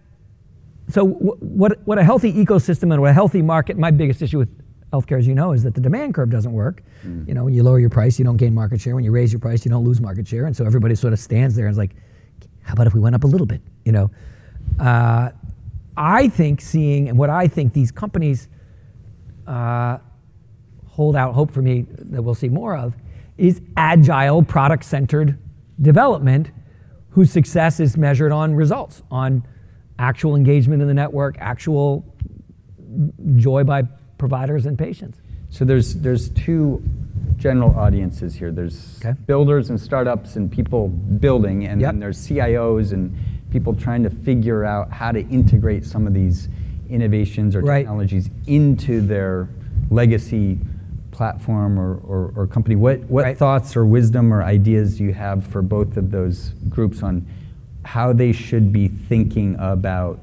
so 0.88 1.06
wh- 1.06 1.42
what, 1.42 1.80
what 1.86 1.98
a 1.98 2.04
healthy 2.04 2.32
ecosystem 2.32 2.92
and 2.92 3.00
what 3.00 3.10
a 3.10 3.12
healthy 3.12 3.42
market, 3.42 3.76
my 3.76 3.90
biggest 3.90 4.22
issue 4.22 4.38
with 4.38 4.48
healthcare, 4.92 5.18
as 5.18 5.26
you 5.26 5.34
know, 5.34 5.52
is 5.52 5.64
that 5.64 5.74
the 5.74 5.80
demand 5.80 6.14
curve 6.14 6.30
doesn't 6.30 6.52
work. 6.52 6.84
You 7.26 7.34
know, 7.34 7.44
when 7.44 7.54
you 7.54 7.64
lower 7.64 7.80
your 7.80 7.90
price, 7.90 8.18
you 8.18 8.24
don't 8.24 8.36
gain 8.36 8.54
market 8.54 8.80
share. 8.80 8.94
When 8.94 9.04
you 9.04 9.10
raise 9.10 9.32
your 9.32 9.40
price, 9.40 9.64
you 9.64 9.70
don't 9.70 9.84
lose 9.84 10.00
market 10.00 10.26
share. 10.28 10.46
And 10.46 10.56
so 10.56 10.64
everybody 10.64 10.94
sort 10.94 11.12
of 11.12 11.18
stands 11.18 11.56
there 11.56 11.66
and 11.66 11.72
is 11.72 11.78
like, 11.78 11.96
how 12.62 12.74
about 12.74 12.86
if 12.86 12.94
we 12.94 13.00
went 13.00 13.14
up 13.16 13.24
a 13.24 13.26
little 13.26 13.46
bit? 13.46 13.60
You 13.84 13.92
know, 13.92 14.10
uh, 14.78 15.30
I 15.96 16.28
think 16.28 16.60
seeing, 16.60 17.08
and 17.08 17.18
what 17.18 17.28
I 17.28 17.48
think 17.48 17.72
these 17.72 17.90
companies 17.90 18.48
uh, 19.46 19.98
hold 20.94 21.16
out 21.16 21.34
hope 21.34 21.50
for 21.50 21.60
me 21.60 21.84
that 21.98 22.22
we'll 22.22 22.36
see 22.36 22.48
more 22.48 22.76
of 22.76 22.94
is 23.36 23.60
agile, 23.76 24.44
product 24.44 24.84
centered 24.84 25.36
development 25.82 26.52
whose 27.10 27.32
success 27.32 27.80
is 27.80 27.96
measured 27.96 28.30
on 28.30 28.54
results, 28.54 29.02
on 29.10 29.44
actual 29.98 30.36
engagement 30.36 30.80
in 30.80 30.86
the 30.86 30.94
network, 30.94 31.36
actual 31.40 32.04
joy 33.34 33.64
by 33.64 33.82
providers 34.18 34.66
and 34.66 34.78
patients. 34.78 35.18
So 35.50 35.64
there's 35.64 35.96
there's 35.96 36.28
two 36.30 36.80
general 37.38 37.76
audiences 37.76 38.36
here. 38.36 38.52
There's 38.52 39.00
Okay. 39.04 39.18
builders 39.26 39.70
and 39.70 39.80
startups 39.80 40.36
and 40.36 40.48
people 40.50 40.88
building, 40.88 41.66
and 41.66 41.80
Yep. 41.80 41.90
then 41.92 42.00
there's 42.00 42.18
CIOs 42.18 42.92
and 42.92 43.12
people 43.50 43.74
trying 43.74 44.04
to 44.04 44.10
figure 44.10 44.64
out 44.64 44.92
how 44.92 45.10
to 45.10 45.26
integrate 45.28 45.84
some 45.84 46.06
of 46.06 46.14
these 46.14 46.48
innovations 46.88 47.56
or 47.56 47.62
Right. 47.62 47.78
technologies 47.80 48.30
into 48.46 49.00
their 49.00 49.48
legacy 49.90 50.58
platform 51.14 51.78
or, 51.78 51.94
or, 51.98 52.32
or 52.36 52.46
company. 52.46 52.74
What 52.76 52.98
what 53.04 53.22
Right. 53.24 53.38
thoughts 53.38 53.76
or 53.76 53.86
wisdom 53.86 54.34
or 54.34 54.42
ideas 54.42 54.98
do 54.98 55.04
you 55.04 55.14
have 55.14 55.46
for 55.46 55.62
both 55.62 55.96
of 55.96 56.10
those 56.10 56.50
groups 56.68 57.02
on 57.02 57.24
how 57.84 58.12
they 58.12 58.32
should 58.32 58.72
be 58.72 58.88
thinking 58.88 59.56
about 59.58 60.18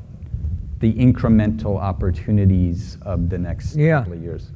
the 0.79 0.93
incremental 0.93 1.77
opportunities 1.79 2.97
of 3.03 3.29
the 3.29 3.37
next 3.37 3.75
Yeah. 3.75 3.99
couple 3.99 4.13
of 4.13 4.21
years? 4.21 4.51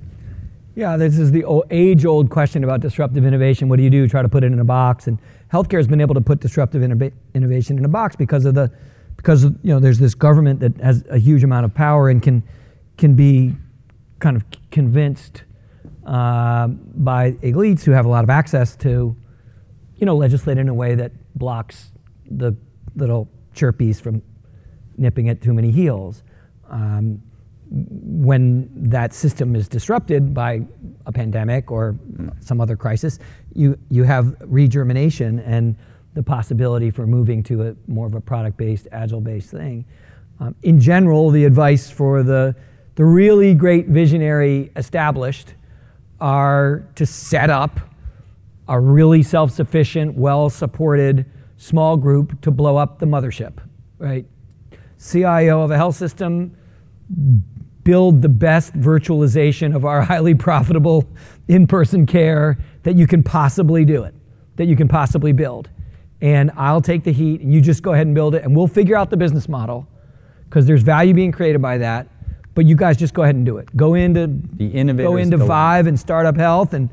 Yeah, 0.75 0.97
this 0.97 1.17
is 1.17 1.31
the 1.31 1.45
age 1.71 2.03
old 2.05 2.29
question 2.29 2.63
about 2.65 2.81
disruptive 2.81 3.25
innovation. 3.25 3.69
What 3.69 3.77
do 3.77 3.83
you 3.83 3.89
do? 3.89 4.07
Try 4.09 4.21
to 4.21 4.27
put 4.29 4.43
it 4.43 4.51
in 4.51 4.59
a 4.59 4.65
box. 4.65 5.07
And 5.07 5.17
healthcare 5.53 5.77
has 5.77 5.87
been 5.87 6.01
able 6.01 6.15
to 6.15 6.21
put 6.21 6.41
disruptive 6.41 6.81
innova- 6.81 7.13
innovation 7.33 7.77
in 7.77 7.85
a 7.85 7.87
box 7.87 8.15
because 8.17 8.43
of 8.43 8.55
the, 8.55 8.69
because 9.15 9.45
of, 9.45 9.55
you 9.63 9.69
know, 9.73 9.79
there's 9.79 9.99
this 9.99 10.13
government 10.15 10.59
that 10.59 10.75
has 10.81 11.05
a 11.09 11.17
huge 11.17 11.45
amount 11.45 11.63
of 11.63 11.73
power 11.73 12.09
and 12.09 12.21
can, 12.21 12.43
can 12.97 13.13
be 13.15 13.55
kind 14.19 14.35
of 14.35 14.43
convinced 14.71 15.43
uh, 16.05 16.67
by 16.67 17.31
elites 17.43 17.83
who 17.83 17.91
have 17.91 18.05
a 18.05 18.09
lot 18.09 18.23
of 18.23 18.29
access 18.29 18.75
to, 18.77 19.15
you 19.97 20.05
know, 20.05 20.15
legislate 20.15 20.57
in 20.57 20.69
a 20.69 20.73
way 20.73 20.95
that 20.95 21.11
blocks 21.35 21.91
the 22.29 22.55
little 22.95 23.29
chirpies 23.53 23.99
from 23.99 24.21
nipping 24.97 25.29
at 25.29 25.41
too 25.41 25.53
many 25.53 25.71
heels. 25.71 26.23
Um, 26.69 27.21
when 27.71 28.69
that 28.75 29.13
system 29.13 29.55
is 29.55 29.67
disrupted 29.67 30.33
by 30.33 30.61
a 31.05 31.11
pandemic 31.11 31.71
or 31.71 31.95
some 32.39 32.61
other 32.61 32.75
crisis, 32.75 33.19
you, 33.53 33.77
you 33.89 34.03
have 34.03 34.25
regermination 34.39 35.41
and 35.45 35.75
the 36.13 36.23
possibility 36.23 36.91
for 36.91 37.05
moving 37.07 37.43
to 37.43 37.69
a 37.69 37.75
more 37.87 38.07
of 38.07 38.13
a 38.13 38.21
product-based, 38.21 38.87
agile-based 38.91 39.49
thing. 39.49 39.83
Um, 40.39 40.55
in 40.63 40.79
general, 40.79 41.29
the 41.31 41.45
advice 41.45 41.89
for 41.89 42.23
the 42.23 42.55
the 42.95 43.03
really 43.03 43.53
great 43.53 43.87
visionary 43.87 44.71
established 44.75 45.53
are 46.19 46.83
to 46.95 47.05
set 47.05 47.49
up 47.49 47.79
a 48.67 48.79
really 48.79 49.21
self-sufficient, 49.21 50.15
well-supported 50.15 51.25
small 51.57 51.97
group 51.97 52.39
to 52.41 52.51
blow 52.51 52.77
up 52.77 52.99
the 52.99 53.05
mothership, 53.05 53.53
right? 53.97 54.25
CIO 54.99 55.61
of 55.61 55.71
a 55.71 55.77
health 55.77 55.95
system, 55.95 56.55
build 57.83 58.21
the 58.21 58.29
best 58.29 58.73
virtualization 58.73 59.75
of 59.75 59.85
our 59.85 60.01
highly 60.11 60.33
profitable 60.33 61.07
in-person 61.47 62.05
care 62.05 62.57
that 62.83 62.95
you 62.95 63.07
can 63.07 63.23
possibly 63.23 63.85
do 63.85 64.03
it, 64.03 64.13
that 64.55 64.65
you 64.65 64.75
can 64.75 64.87
possibly 64.87 65.31
build. 65.31 65.69
And 66.21 66.51
I'll 66.55 66.81
take 66.81 67.03
the 67.03 67.11
heat 67.11 67.41
and 67.41 67.53
you 67.53 67.61
just 67.61 67.83
go 67.83 67.93
ahead 67.93 68.07
and 68.07 68.15
build 68.15 68.35
it 68.35 68.43
and 68.43 68.55
we'll 68.55 68.67
figure 68.67 68.95
out 68.95 69.09
the 69.09 69.17
business 69.17 69.47
model 69.47 69.87
because 70.45 70.65
there's 70.65 70.81
value 70.81 71.13
being 71.13 71.31
created 71.31 71.61
by 71.61 71.77
that. 71.77 72.07
But 72.55 72.65
you 72.65 72.75
guys 72.75 72.97
just 72.97 73.13
go 73.13 73.23
ahead 73.23 73.35
and 73.35 73.45
do 73.45 73.57
it. 73.57 73.75
Go 73.75 73.93
into 73.93 74.27
The 74.53 74.67
innovators 74.67 75.11
go 75.11 75.17
into 75.17 75.37
go 75.37 75.43
in. 75.43 75.47
Vive 75.47 75.87
and 75.87 75.99
Startup 75.99 76.35
Health 76.35 76.73
and 76.73 76.89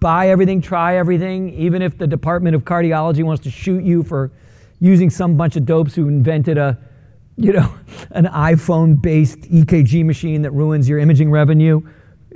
buy 0.00 0.30
everything, 0.30 0.60
try 0.60 0.96
everything. 0.96 1.50
Even 1.54 1.82
if 1.82 1.96
the 1.96 2.06
Department 2.06 2.56
of 2.56 2.64
Cardiology 2.64 3.22
wants 3.22 3.42
to 3.44 3.50
shoot 3.50 3.84
you 3.84 4.02
for 4.02 4.32
using 4.80 5.10
some 5.10 5.36
bunch 5.36 5.56
of 5.56 5.64
dopes 5.66 5.94
who 5.94 6.08
invented 6.08 6.58
a, 6.58 6.78
you 7.36 7.52
know, 7.52 7.74
an 8.10 8.24
iPhone-based 8.24 9.40
EKG 9.42 10.04
machine 10.04 10.42
that 10.42 10.50
ruins 10.50 10.88
your 10.88 10.98
imaging 10.98 11.30
revenue, 11.30 11.80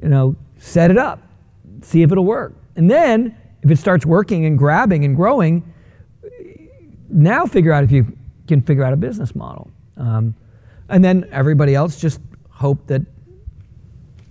you 0.02 0.08
know, 0.08 0.36
set 0.58 0.90
it 0.90 0.98
up, 0.98 1.22
see 1.82 2.02
if 2.02 2.12
it'll 2.12 2.24
work, 2.24 2.54
and 2.76 2.90
then 2.90 3.36
if 3.62 3.70
it 3.70 3.76
starts 3.76 4.06
working 4.06 4.46
and 4.46 4.58
grabbing 4.58 5.04
and 5.04 5.16
growing, 5.16 5.74
now 7.10 7.46
figure 7.46 7.72
out 7.72 7.84
if 7.84 7.90
you 7.90 8.16
can 8.46 8.60
figure 8.60 8.84
out 8.84 8.92
a 8.92 8.96
business 8.96 9.34
model. 9.34 9.70
Um, 9.96 10.34
and 10.88 11.04
then 11.04 11.28
everybody 11.32 11.74
else 11.74 12.00
just 12.00 12.20
hope 12.58 12.86
that 12.88 13.02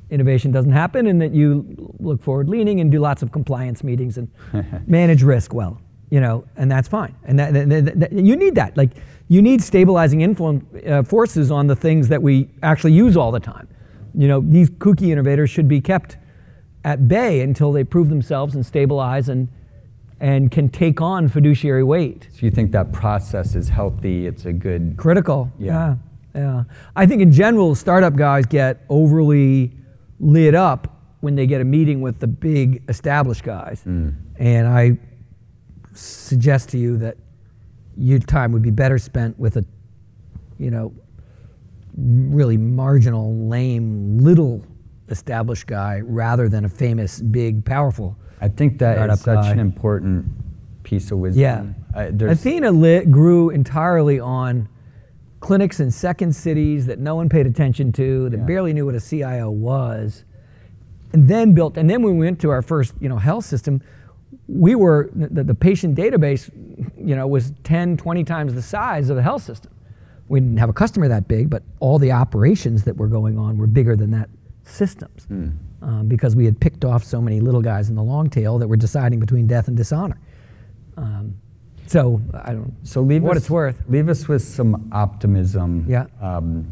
innovation 0.09 0.51
doesn't 0.51 0.71
happen 0.71 1.07
and 1.07 1.21
that 1.21 1.33
you 1.33 1.65
look 1.99 2.21
forward 2.23 2.47
leaning 2.47 2.79
and 2.79 2.91
do 2.91 2.99
lots 2.99 3.21
of 3.21 3.31
compliance 3.31 3.83
meetings 3.83 4.17
and 4.17 4.29
manage 4.87 5.21
risk 5.21 5.53
well 5.53 5.79
you 6.09 6.21
know 6.21 6.45
and 6.55 6.71
that's 6.71 6.87
fine 6.87 7.13
and 7.25 7.37
that, 7.37 7.53
that- 7.53 7.99
that- 7.99 8.11
you 8.13 8.35
need 8.35 8.55
that 8.55 8.75
like 8.77 8.91
you 9.27 9.41
need 9.41 9.61
stabilizing 9.61 10.21
influence 10.21 10.63
uh, 10.87 11.03
forces 11.03 11.51
on 11.51 11.67
the 11.67 11.75
things 11.75 12.07
that 12.07 12.21
we 12.21 12.47
actually 12.63 12.93
use 12.93 13.17
all 13.17 13.31
the 13.31 13.39
time 13.39 13.67
you 14.15 14.27
know 14.29 14.39
these 14.41 14.69
kooky 14.69 15.09
innovators 15.09 15.49
should 15.49 15.67
be 15.67 15.81
kept 15.81 16.17
at 16.85 17.07
bay 17.09 17.41
until 17.41 17.73
they 17.73 17.83
prove 17.83 18.07
themselves 18.07 18.55
and 18.55 18.65
stabilize 18.65 19.27
and 19.27 19.49
and 20.21 20.49
can 20.51 20.67
take 20.69 21.01
on 21.01 21.27
fiduciary 21.27 21.83
weight 21.83 22.27
So 22.31 22.45
you 22.45 22.51
think 22.51 22.71
that 22.71 22.91
process 22.91 23.53
is 23.55 23.69
healthy? 23.69 24.25
It's 24.25 24.45
a 24.45 24.53
good. 24.53 24.95
critical. 24.97 25.51
Yeah. 25.59 25.67
yeah, 25.73 25.95
yeah. 26.35 26.63
I 26.95 27.05
think 27.05 27.21
in 27.21 27.31
general, 27.31 27.75
startup 27.75 28.15
guys 28.15 28.45
get 28.45 28.85
overly 28.89 29.73
lit 30.19 30.55
up 30.55 30.93
when 31.21 31.35
they 31.35 31.47
get 31.47 31.61
a 31.61 31.65
meeting 31.65 32.01
with 32.01 32.19
the 32.19 32.27
big 32.27 32.83
established 32.89 33.43
guys, 33.43 33.81
Mm. 33.85 34.13
and 34.37 34.67
I 34.67 34.97
suggest 35.93 36.69
to 36.69 36.77
you 36.77 36.97
that 36.97 37.17
your 37.97 38.19
time 38.19 38.51
would 38.51 38.61
be 38.61 38.69
better 38.71 38.97
spent 38.99 39.37
with 39.39 39.57
a, 39.57 39.65
you 40.59 40.69
know, 40.69 40.93
really 41.97 42.57
marginal, 42.57 43.35
lame, 43.47 44.19
little 44.19 44.63
established 45.09 45.65
guy 45.65 46.01
rather 46.03 46.47
than 46.49 46.65
a 46.65 46.69
famous, 46.69 47.19
big, 47.21 47.65
powerful. 47.65 48.15
I 48.39 48.49
think 48.49 48.77
that 48.79 49.09
is 49.09 49.21
such 49.21 49.45
guy. 49.45 49.51
an 49.51 49.59
important 49.59 50.27
piece 50.83 51.09
of 51.11 51.17
wisdom. 51.17 51.41
Yeah. 51.41 51.63
I, 51.99 52.03
Athena 52.25 52.71
lit 52.71 53.09
grew 53.11 53.49
entirely 53.49 54.19
on 54.19 54.69
clinics 55.39 55.79
in 55.79 55.91
second 55.91 56.33
cities 56.35 56.85
that 56.87 56.99
no 56.99 57.15
one 57.15 57.29
paid 57.29 57.45
attention 57.45 57.91
to, 57.93 58.29
that 58.29 58.37
Yeah. 58.37 58.43
barely 58.43 58.73
knew 58.73 58.85
what 58.85 58.95
a 58.95 58.99
CIO 58.99 59.49
was, 59.51 60.23
and 61.13 61.27
then 61.27 61.53
built. 61.53 61.77
And 61.77 61.89
then 61.89 62.01
when 62.01 62.17
we 62.17 62.25
went 62.25 62.39
to 62.41 62.49
our 62.49 62.61
first, 62.61 62.93
you 62.99 63.07
know, 63.09 63.17
health 63.17 63.45
system, 63.45 63.81
we 64.47 64.75
were 64.75 65.09
the, 65.15 65.43
the 65.43 65.55
patient 65.55 65.95
database, 65.97 66.49
you 66.97 67.15
know, 67.15 67.27
was 67.27 67.53
10, 67.63 67.97
20 67.97 68.23
times 68.23 68.53
the 68.53 68.61
size 68.61 69.09
of 69.09 69.15
the 69.15 69.21
health 69.23 69.43
system. 69.43 69.71
We 70.27 70.39
didn't 70.41 70.57
have 70.57 70.69
a 70.69 70.73
customer 70.73 71.07
that 71.07 71.27
big, 71.27 71.49
but 71.49 71.63
all 71.79 71.99
the 71.99 72.11
operations 72.11 72.83
that 72.83 72.97
were 72.97 73.07
going 73.07 73.37
on 73.37 73.57
were 73.57 73.67
bigger 73.67 73.95
than 73.95 74.11
that 74.11 74.29
systems 74.63 75.23
Hmm. 75.25 75.47
um, 75.81 76.07
because 76.09 76.35
we 76.35 76.43
had 76.43 76.59
picked 76.59 76.83
off 76.83 77.03
so 77.03 77.21
many 77.21 77.39
little 77.39 77.61
guys 77.61 77.89
in 77.89 77.95
the 77.95 78.03
long 78.03 78.29
tail 78.29 78.57
that 78.57 78.67
were 78.67 78.75
deciding 78.75 79.19
between 79.21 79.47
death 79.47 79.69
and 79.69 79.77
dishonor. 79.77 80.19
Um, 80.97 81.35
so 81.87 82.21
I 82.33 82.53
don't. 82.53 82.73
So 82.83 83.01
leave 83.01 83.23
what 83.23 83.37
us, 83.37 83.43
it's 83.43 83.49
worth. 83.49 83.81
Leave 83.87 84.09
us 84.09 84.27
with 84.27 84.43
some 84.43 84.89
optimism. 84.91 85.85
Yeah. 85.87 86.05
Um, 86.21 86.71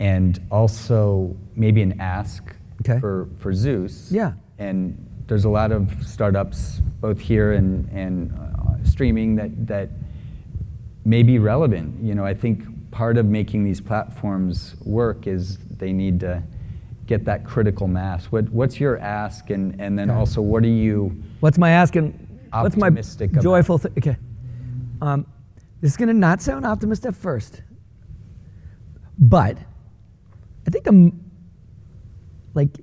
and 0.00 0.40
also 0.50 1.36
maybe 1.54 1.82
an 1.82 2.00
ask 2.00 2.42
Okay. 2.80 2.98
for, 2.98 3.28
for 3.38 3.52
Zus. 3.54 4.10
Yeah. 4.10 4.32
And 4.58 4.98
there's 5.28 5.44
a 5.44 5.48
lot 5.48 5.70
of 5.70 5.88
startups, 6.04 6.80
both 7.00 7.20
here 7.20 7.52
and, 7.52 7.88
and 7.90 8.32
uh, 8.32 8.82
streaming, 8.84 9.36
that, 9.36 9.66
that 9.68 9.90
may 11.04 11.22
be 11.22 11.38
relevant. 11.38 12.02
You 12.02 12.14
know, 12.16 12.24
I 12.24 12.34
think 12.34 12.64
part 12.90 13.16
of 13.16 13.26
making 13.26 13.62
these 13.64 13.80
platforms 13.80 14.74
work 14.84 15.26
is 15.28 15.58
they 15.78 15.92
need 15.92 16.18
to 16.20 16.42
get 17.06 17.24
that 17.26 17.44
critical 17.44 17.86
mass. 17.86 18.26
What, 18.26 18.48
what's 18.50 18.80
your 18.80 18.98
ask? 18.98 19.50
And, 19.50 19.80
and 19.80 19.96
then 19.96 20.10
Okay. 20.10 20.18
also, 20.18 20.40
what 20.40 20.64
are 20.64 20.68
you 20.68 21.22
What's 21.40 21.58
my 21.58 21.70
asking? 21.70 22.18
What's 22.52 22.76
my 22.76 22.88
Optimistic 22.88 23.32
about- 23.32 23.42
joyful? 23.42 23.78
Th- 23.78 23.94
okay. 23.96 24.16
Um, 25.00 25.26
this 25.80 25.92
is 25.92 25.96
going 25.96 26.08
to 26.08 26.14
not 26.14 26.40
sound 26.42 26.64
optimistic 26.66 27.08
at 27.08 27.14
first, 27.16 27.62
but 29.18 29.56
I 30.66 30.70
think 30.70 30.84
the 30.84 31.12
like 32.54 32.80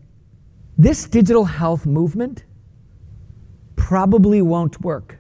this 0.78 1.06
digital 1.06 1.46
health 1.46 1.86
movement 1.86 2.44
probably 3.76 4.42
won't 4.42 4.82
work 4.82 5.18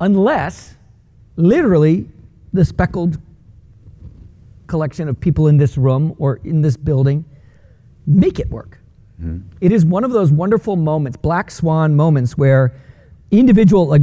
unless 0.00 0.76
literally 1.36 2.08
the 2.52 2.64
speckled 2.64 3.20
collection 4.66 5.08
of 5.08 5.20
people 5.20 5.48
in 5.48 5.56
this 5.56 5.76
room 5.78 6.14
or 6.18 6.40
in 6.44 6.62
this 6.62 6.76
building 6.76 7.24
make 8.06 8.38
it 8.40 8.48
work. 8.50 8.77
Mm-hmm. 9.20 9.48
It 9.60 9.72
is 9.72 9.84
one 9.84 10.04
of 10.04 10.12
those 10.12 10.30
wonderful 10.30 10.76
moments, 10.76 11.16
black 11.16 11.50
swan 11.50 11.96
moments, 11.96 12.38
where 12.38 12.74
individual 13.30 13.86
like 13.86 14.02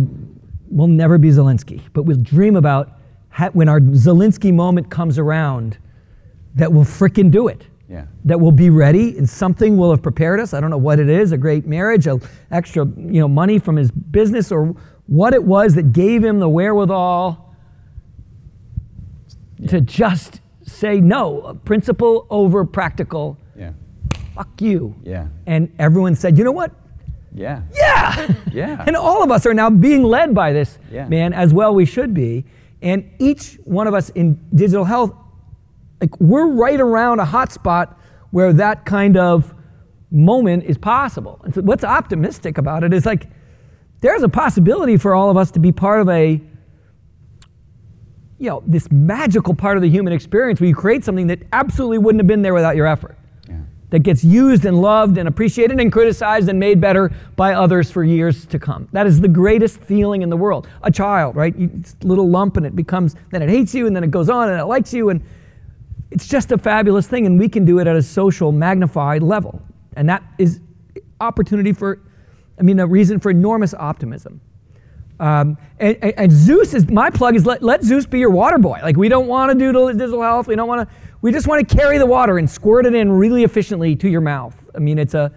we'll 0.69 0.87
never 0.87 1.17
be 1.17 1.29
Zelensky, 1.29 1.81
but 1.93 2.03
we'll 2.03 2.17
dream 2.17 2.55
about 2.55 2.99
ha- 3.29 3.49
when 3.53 3.69
our 3.69 3.79
Zelensky 3.79 4.53
moment 4.53 4.89
comes 4.89 5.17
around, 5.17 5.77
that 6.55 6.71
we'll 6.71 6.83
frickin' 6.83 7.31
do 7.31 7.47
it. 7.47 7.67
Yeah. 7.87 8.05
That 8.25 8.39
we'll 8.39 8.51
be 8.51 8.69
ready, 8.69 9.17
and 9.17 9.29
something 9.29 9.77
will 9.77 9.91
have 9.91 10.01
prepared 10.01 10.39
us. 10.39 10.53
I 10.53 10.59
don't 10.59 10.71
know 10.71 10.77
what 10.77 10.99
it 10.99 11.07
is—a 11.07 11.37
great 11.37 11.65
marriage, 11.65 12.07
a 12.07 12.19
extra 12.51 12.85
you 12.85 13.19
know 13.19 13.27
money 13.27 13.59
from 13.59 13.75
his 13.75 13.91
business, 13.91 14.51
or 14.51 14.75
what 15.07 15.33
it 15.33 15.43
was 15.43 15.75
that 15.75 15.93
gave 15.93 16.23
him 16.23 16.39
the 16.39 16.49
wherewithal 16.49 17.55
to 19.67 19.79
just 19.81 20.41
say 20.63 20.99
no, 20.99 21.59
principle 21.63 22.25
over 22.29 22.65
practical. 22.65 23.37
Fuck 24.35 24.61
you. 24.61 24.95
Yeah. 25.03 25.27
And 25.45 25.73
everyone 25.79 26.15
said, 26.15 26.37
you 26.37 26.43
know 26.43 26.51
what? 26.51 26.71
Yeah. 27.33 27.61
Yeah. 27.73 28.33
Yeah. 28.51 28.83
and 28.87 28.95
all 28.95 29.23
of 29.23 29.31
us 29.31 29.45
are 29.45 29.53
now 29.53 29.69
being 29.69 30.03
led 30.03 30.33
by 30.35 30.53
this 30.53 30.77
Yeah. 30.91 31.07
man, 31.07 31.33
as 31.33 31.53
well 31.53 31.73
we 31.73 31.85
should 31.85 32.13
be. 32.13 32.45
And 32.81 33.09
each 33.19 33.57
one 33.63 33.87
of 33.87 33.93
us 33.93 34.09
in 34.09 34.39
digital 34.53 34.85
health, 34.85 35.13
like 36.01 36.19
we're 36.19 36.47
right 36.47 36.79
around 36.79 37.19
a 37.19 37.25
hot 37.25 37.51
spot 37.51 37.99
where 38.31 38.53
that 38.53 38.85
kind 38.85 39.17
of 39.17 39.53
moment 40.11 40.63
is 40.65 40.77
possible. 40.77 41.41
And 41.43 41.53
so 41.55 41.61
what's 41.61 41.83
optimistic 41.83 42.57
about 42.57 42.83
it 42.83 42.93
is 42.93 43.05
like 43.05 43.27
there's 44.01 44.23
a 44.23 44.29
possibility 44.29 44.97
for 44.97 45.15
all 45.15 45.29
of 45.29 45.37
us 45.37 45.51
to 45.51 45.59
be 45.59 45.71
part 45.71 46.01
of 46.01 46.09
a 46.09 46.41
you 48.37 48.49
know, 48.49 48.61
this 48.67 48.91
magical 48.91 49.53
part 49.55 49.77
of 49.77 49.81
the 49.81 49.89
human 49.89 50.11
experience 50.11 50.59
where 50.59 50.67
you 50.67 50.75
create 50.75 51.05
something 51.05 51.27
that 51.27 51.39
absolutely 51.53 51.97
wouldn't 51.97 52.19
have 52.19 52.27
been 52.27 52.41
there 52.41 52.53
without 52.53 52.75
your 52.75 52.85
effort. 52.85 53.17
That 53.91 53.99
gets 53.99 54.23
used 54.23 54.65
and 54.65 54.81
loved 54.81 55.17
and 55.17 55.27
appreciated 55.27 55.79
and 55.79 55.91
criticized 55.91 56.49
and 56.49 56.59
made 56.59 56.81
better 56.81 57.11
by 57.35 57.53
others 57.53 57.91
for 57.91 58.03
years 58.03 58.45
to 58.47 58.59
come. 58.59 58.87
That 58.91 59.07
is 59.07 59.21
the 59.21 59.27
greatest 59.27 59.79
feeling 59.81 60.21
in 60.21 60.29
the 60.29 60.37
world. 60.37 60.67
A 60.83 60.91
child, 60.91 61.35
right? 61.35 61.53
It's 61.57 61.95
a 62.03 62.07
little 62.07 62.29
lump 62.29 62.57
and 62.57 62.65
it 62.65 62.75
becomes, 62.75 63.15
then 63.31 63.41
it 63.41 63.49
hates 63.49 63.73
you 63.75 63.87
and 63.87 63.95
then 63.95 64.03
it 64.03 64.11
goes 64.11 64.29
on 64.29 64.49
and 64.49 64.59
it 64.59 64.65
likes 64.65 64.93
you 64.93 65.09
and 65.09 65.23
it's 66.11 66.27
just 66.27 66.51
a 66.51 66.57
fabulous 66.57 67.07
thing 67.07 67.25
and 67.25 67.39
we 67.39 67.47
can 67.47 67.65
do 67.65 67.79
it 67.79 67.87
at 67.87 67.95
a 67.95 68.01
social 68.01 68.51
magnified 68.51 69.21
level. 69.21 69.61
And 69.95 70.09
that 70.09 70.23
is 70.37 70.59
opportunity 71.21 71.71
for, 71.71 72.01
I 72.59 72.63
mean, 72.63 72.79
a 72.79 72.87
reason 72.87 73.19
for 73.19 73.29
enormous 73.29 73.73
optimism. 73.73 74.41
Um, 75.19 75.57
and, 75.79 75.97
and, 76.01 76.13
and 76.17 76.31
Zus 76.31 76.73
is 76.73 76.89
my 76.89 77.09
plug 77.09 77.35
is 77.35 77.45
let, 77.45 77.63
let 77.63 77.83
Zus 77.83 78.05
be 78.05 78.19
your 78.19 78.29
water 78.29 78.57
boy. 78.57 78.79
Like 78.81 78.97
we 78.97 79.09
don't 79.09 79.27
want 79.27 79.51
to 79.51 79.57
do 79.57 79.71
digital 79.93 80.21
health. 80.21 80.47
We 80.47 80.55
don't 80.55 80.67
want 80.67 80.87
to. 80.87 80.95
We 81.21 81.31
just 81.31 81.47
want 81.47 81.67
to 81.67 81.75
carry 81.75 81.97
the 81.97 82.05
water 82.05 82.37
and 82.37 82.47
squirt 82.47 82.85
it 82.85 82.93
in 82.93 83.11
really 83.11 83.43
efficiently 83.43 83.95
to 83.95 84.07
your 84.07 84.21
mouth. 84.21 84.55
I 84.75 84.79
mean, 84.79 84.99
it's 84.99 85.15
a, 85.15 85.31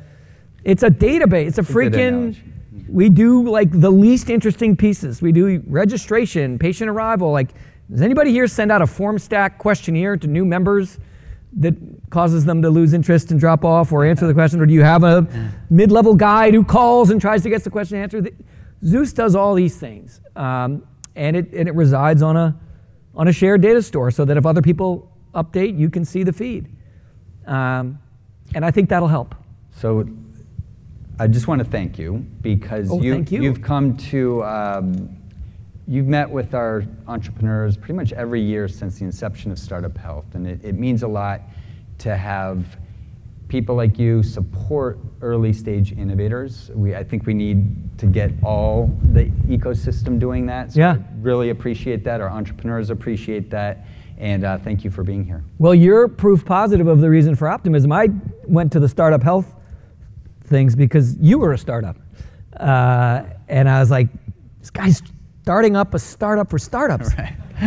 it's 0.62 0.82
a 0.82 0.90
database. 0.90 1.46
It's 1.48 1.58
a 1.58 1.62
freaking. 1.62 2.36
we 2.88 3.08
do 3.08 3.48
like 3.48 3.70
the 3.70 3.90
least 3.90 4.28
interesting 4.28 4.76
pieces. 4.76 5.22
We 5.22 5.32
do 5.32 5.62
registration, 5.66 6.58
patient 6.58 6.90
arrival. 6.90 7.32
Like, 7.32 7.54
does 7.90 8.02
anybody 8.02 8.32
here 8.32 8.46
send 8.46 8.70
out 8.70 8.82
a 8.82 8.86
Formstack 8.86 9.56
questionnaire 9.56 10.18
to 10.18 10.26
new 10.26 10.44
members 10.44 10.98
that 11.54 11.74
causes 12.10 12.44
them 12.44 12.60
to 12.60 12.68
lose 12.68 12.92
interest 12.92 13.30
and 13.30 13.40
drop 13.40 13.64
off 13.64 13.90
or 13.90 14.04
answer 14.04 14.26
the 14.26 14.34
question? 14.34 14.60
Or 14.60 14.66
do 14.66 14.74
you 14.74 14.82
have 14.82 15.04
a 15.04 15.26
mid 15.70 15.90
level 15.90 16.14
guide 16.14 16.52
who 16.52 16.64
calls 16.64 17.08
and 17.10 17.20
tries 17.20 17.42
to 17.44 17.50
get 17.50 17.64
the 17.64 17.70
question 17.70 17.96
answered? 17.96 18.36
Zus 18.84 19.12
does 19.12 19.34
all 19.34 19.54
these 19.54 19.76
things. 19.76 20.20
Um, 20.36 20.86
and, 21.16 21.36
it, 21.36 21.52
and 21.52 21.68
it 21.68 21.74
resides 21.74 22.22
on 22.22 22.36
a, 22.36 22.58
on 23.14 23.28
a 23.28 23.32
shared 23.32 23.60
data 23.60 23.82
store 23.82 24.10
so 24.10 24.24
that 24.24 24.36
if 24.36 24.46
other 24.46 24.62
people 24.62 25.10
update, 25.34 25.76
you 25.78 25.90
can 25.90 26.04
see 26.04 26.22
the 26.22 26.32
feed. 26.32 26.68
Um, 27.46 27.98
and 28.54 28.64
I 28.64 28.70
think 28.70 28.88
that'll 28.88 29.08
help. 29.08 29.34
So 29.72 30.08
I 31.18 31.26
just 31.26 31.48
want 31.48 31.58
to 31.60 31.64
thank 31.64 31.98
you 31.98 32.24
because 32.40 32.90
Oh, 32.90 33.00
you, 33.02 33.14
thank 33.14 33.32
you. 33.32 33.42
have 33.44 33.60
come 33.62 33.96
to, 33.96 34.44
um, 34.44 35.16
you've 35.86 36.06
met 36.06 36.30
with 36.30 36.54
our 36.54 36.84
entrepreneurs 37.06 37.76
pretty 37.76 37.94
much 37.94 38.12
every 38.12 38.40
year 38.40 38.68
since 38.68 38.98
the 38.98 39.04
inception 39.04 39.50
of 39.50 39.58
Startup 39.58 39.96
Health. 39.98 40.26
And 40.34 40.46
it, 40.46 40.60
it 40.64 40.74
means 40.74 41.02
a 41.02 41.08
lot 41.08 41.40
to 41.98 42.16
have 42.16 42.76
people 43.48 43.74
like 43.74 43.98
you 43.98 44.22
support 44.22 44.98
early 45.22 45.52
stage 45.52 45.92
innovators. 45.92 46.70
We, 46.74 46.94
I 46.94 47.02
think 47.02 47.26
we 47.26 47.34
need 47.34 47.98
to 47.98 48.06
get 48.06 48.30
all 48.42 48.90
the 49.02 49.24
ecosystem 49.48 50.18
doing 50.18 50.46
that. 50.46 50.72
So 50.72 50.80
Yeah. 50.80 50.92
I 50.92 50.98
really 51.20 51.50
appreciate 51.50 52.04
that. 52.04 52.20
Our 52.20 52.28
entrepreneurs 52.30 52.90
appreciate 52.90 53.50
that. 53.50 53.86
And 54.18 54.44
uh, 54.44 54.58
thank 54.58 54.84
you 54.84 54.90
for 54.90 55.02
being 55.02 55.24
here. 55.24 55.44
Well, 55.58 55.74
you're 55.74 56.08
proof 56.08 56.44
positive 56.44 56.88
of 56.88 57.00
the 57.00 57.08
reason 57.08 57.34
for 57.34 57.48
optimism. 57.48 57.92
I 57.92 58.08
went 58.46 58.72
to 58.72 58.80
the 58.80 58.88
startup 58.88 59.22
health 59.22 59.54
things 60.44 60.74
because 60.74 61.16
you 61.18 61.38
were 61.38 61.52
a 61.52 61.58
startup. 61.58 61.96
Uh, 62.56 63.22
and 63.48 63.68
I 63.68 63.80
was 63.80 63.90
like, 63.90 64.08
this 64.60 64.70
guy's 64.70 65.02
starting 65.42 65.76
up 65.76 65.94
a 65.94 65.98
startup 65.98 66.50
for 66.50 66.58
startups. 66.58 67.10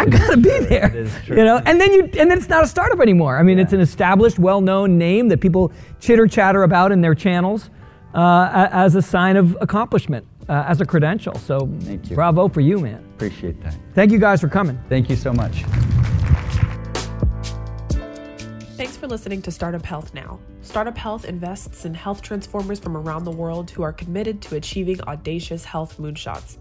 I 0.00 0.06
gotta 0.06 0.36
be 0.36 0.58
there. 0.60 0.88
That 0.88 0.96
is 0.96 1.14
true. 1.24 1.36
You 1.36 1.44
know, 1.44 1.60
and 1.66 1.80
then 1.80 1.92
you 1.92 2.02
and 2.04 2.30
then 2.30 2.38
it's 2.38 2.48
not 2.48 2.64
a 2.64 2.66
startup 2.66 3.00
anymore. 3.00 3.36
I 3.36 3.42
mean, 3.42 3.58
it's 3.58 3.74
an 3.74 3.80
established, 3.80 4.38
well-known 4.38 4.96
name 4.96 5.28
that 5.28 5.40
people 5.40 5.72
chitter 6.00 6.26
chatter 6.26 6.62
about 6.62 6.90
in 6.90 7.02
their 7.02 7.14
channels 7.14 7.68
uh, 8.14 8.68
as 8.72 8.94
a 8.94 9.02
sign 9.02 9.36
of 9.36 9.56
accomplishment, 9.60 10.26
uh, 10.48 10.64
as 10.66 10.80
a 10.80 10.86
credential. 10.86 11.34
So, 11.34 11.68
Thank 11.80 12.08
you. 12.08 12.16
bravo 12.16 12.48
for 12.48 12.60
you, 12.60 12.78
man. 12.78 13.04
Appreciate 13.14 13.62
that. 13.62 13.76
Thank 13.94 14.10
you 14.10 14.18
guys 14.18 14.40
for 14.40 14.48
coming. 14.48 14.80
Thank 14.88 15.10
you 15.10 15.16
so 15.16 15.32
much. 15.32 15.64
Thanks 18.76 18.96
for 18.96 19.06
listening 19.06 19.42
to 19.42 19.50
Startup 19.50 19.84
Health 19.84 20.14
Now. 20.14 20.40
Startup 20.62 20.96
Health 20.96 21.26
invests 21.26 21.84
in 21.84 21.92
health 21.92 22.22
transformers 22.22 22.78
from 22.78 22.96
around 22.96 23.24
the 23.24 23.30
world 23.30 23.70
who 23.70 23.82
are 23.82 23.92
committed 23.92 24.40
to 24.42 24.56
achieving 24.56 24.98
audacious 25.02 25.64
health 25.66 25.98
moonshots. 25.98 26.56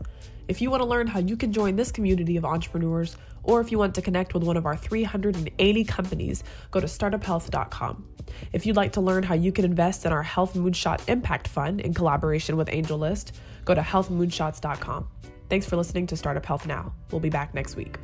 If 0.50 0.62
you 0.62 0.70
want 0.72 0.82
to 0.82 0.90
learn 0.90 1.06
how 1.08 1.20
you 1.20 1.38
can 1.38 1.54
join 1.54 1.76
this 1.76 1.92
community 1.92 2.36
of 2.36 2.44
entrepreneurs, 2.44 3.16
or 3.44 3.62
if 3.62 3.72
you 3.72 3.78
want 3.78 3.96
to 3.96 4.02
connect 4.02 4.34
with 4.34 4.44
one 4.44 4.58
of 4.58 4.66
our 4.66 4.76
380 4.76 5.84
companies, 5.86 6.44
go 6.72 6.80
to 6.80 6.88
startuphealth.com. 6.88 8.08
If 8.54 8.66
you'd 8.66 8.76
like 8.76 8.94
to 8.94 9.02
learn 9.02 9.24
how 9.24 9.36
you 9.36 9.52
can 9.52 9.66
invest 9.66 10.06
in 10.06 10.12
our 10.12 10.24
Health 10.24 10.54
Moonshot 10.54 11.08
Impact 11.10 11.48
Fund 11.48 11.82
in 11.82 11.94
collaboration 11.94 12.58
with 12.58 12.68
AngelList, 12.68 13.32
go 13.66 13.74
to 13.74 13.82
healthmoonshots.com. 13.82 15.08
Thanks 15.50 15.66
for 15.66 15.76
listening 15.76 16.08
to 16.08 16.18
Startup 16.18 16.46
Health 16.46 16.68
Now. 16.68 16.94
We'll 17.12 17.22
be 17.22 17.30
back 17.30 17.54
next 17.54 17.76
week. 17.76 17.98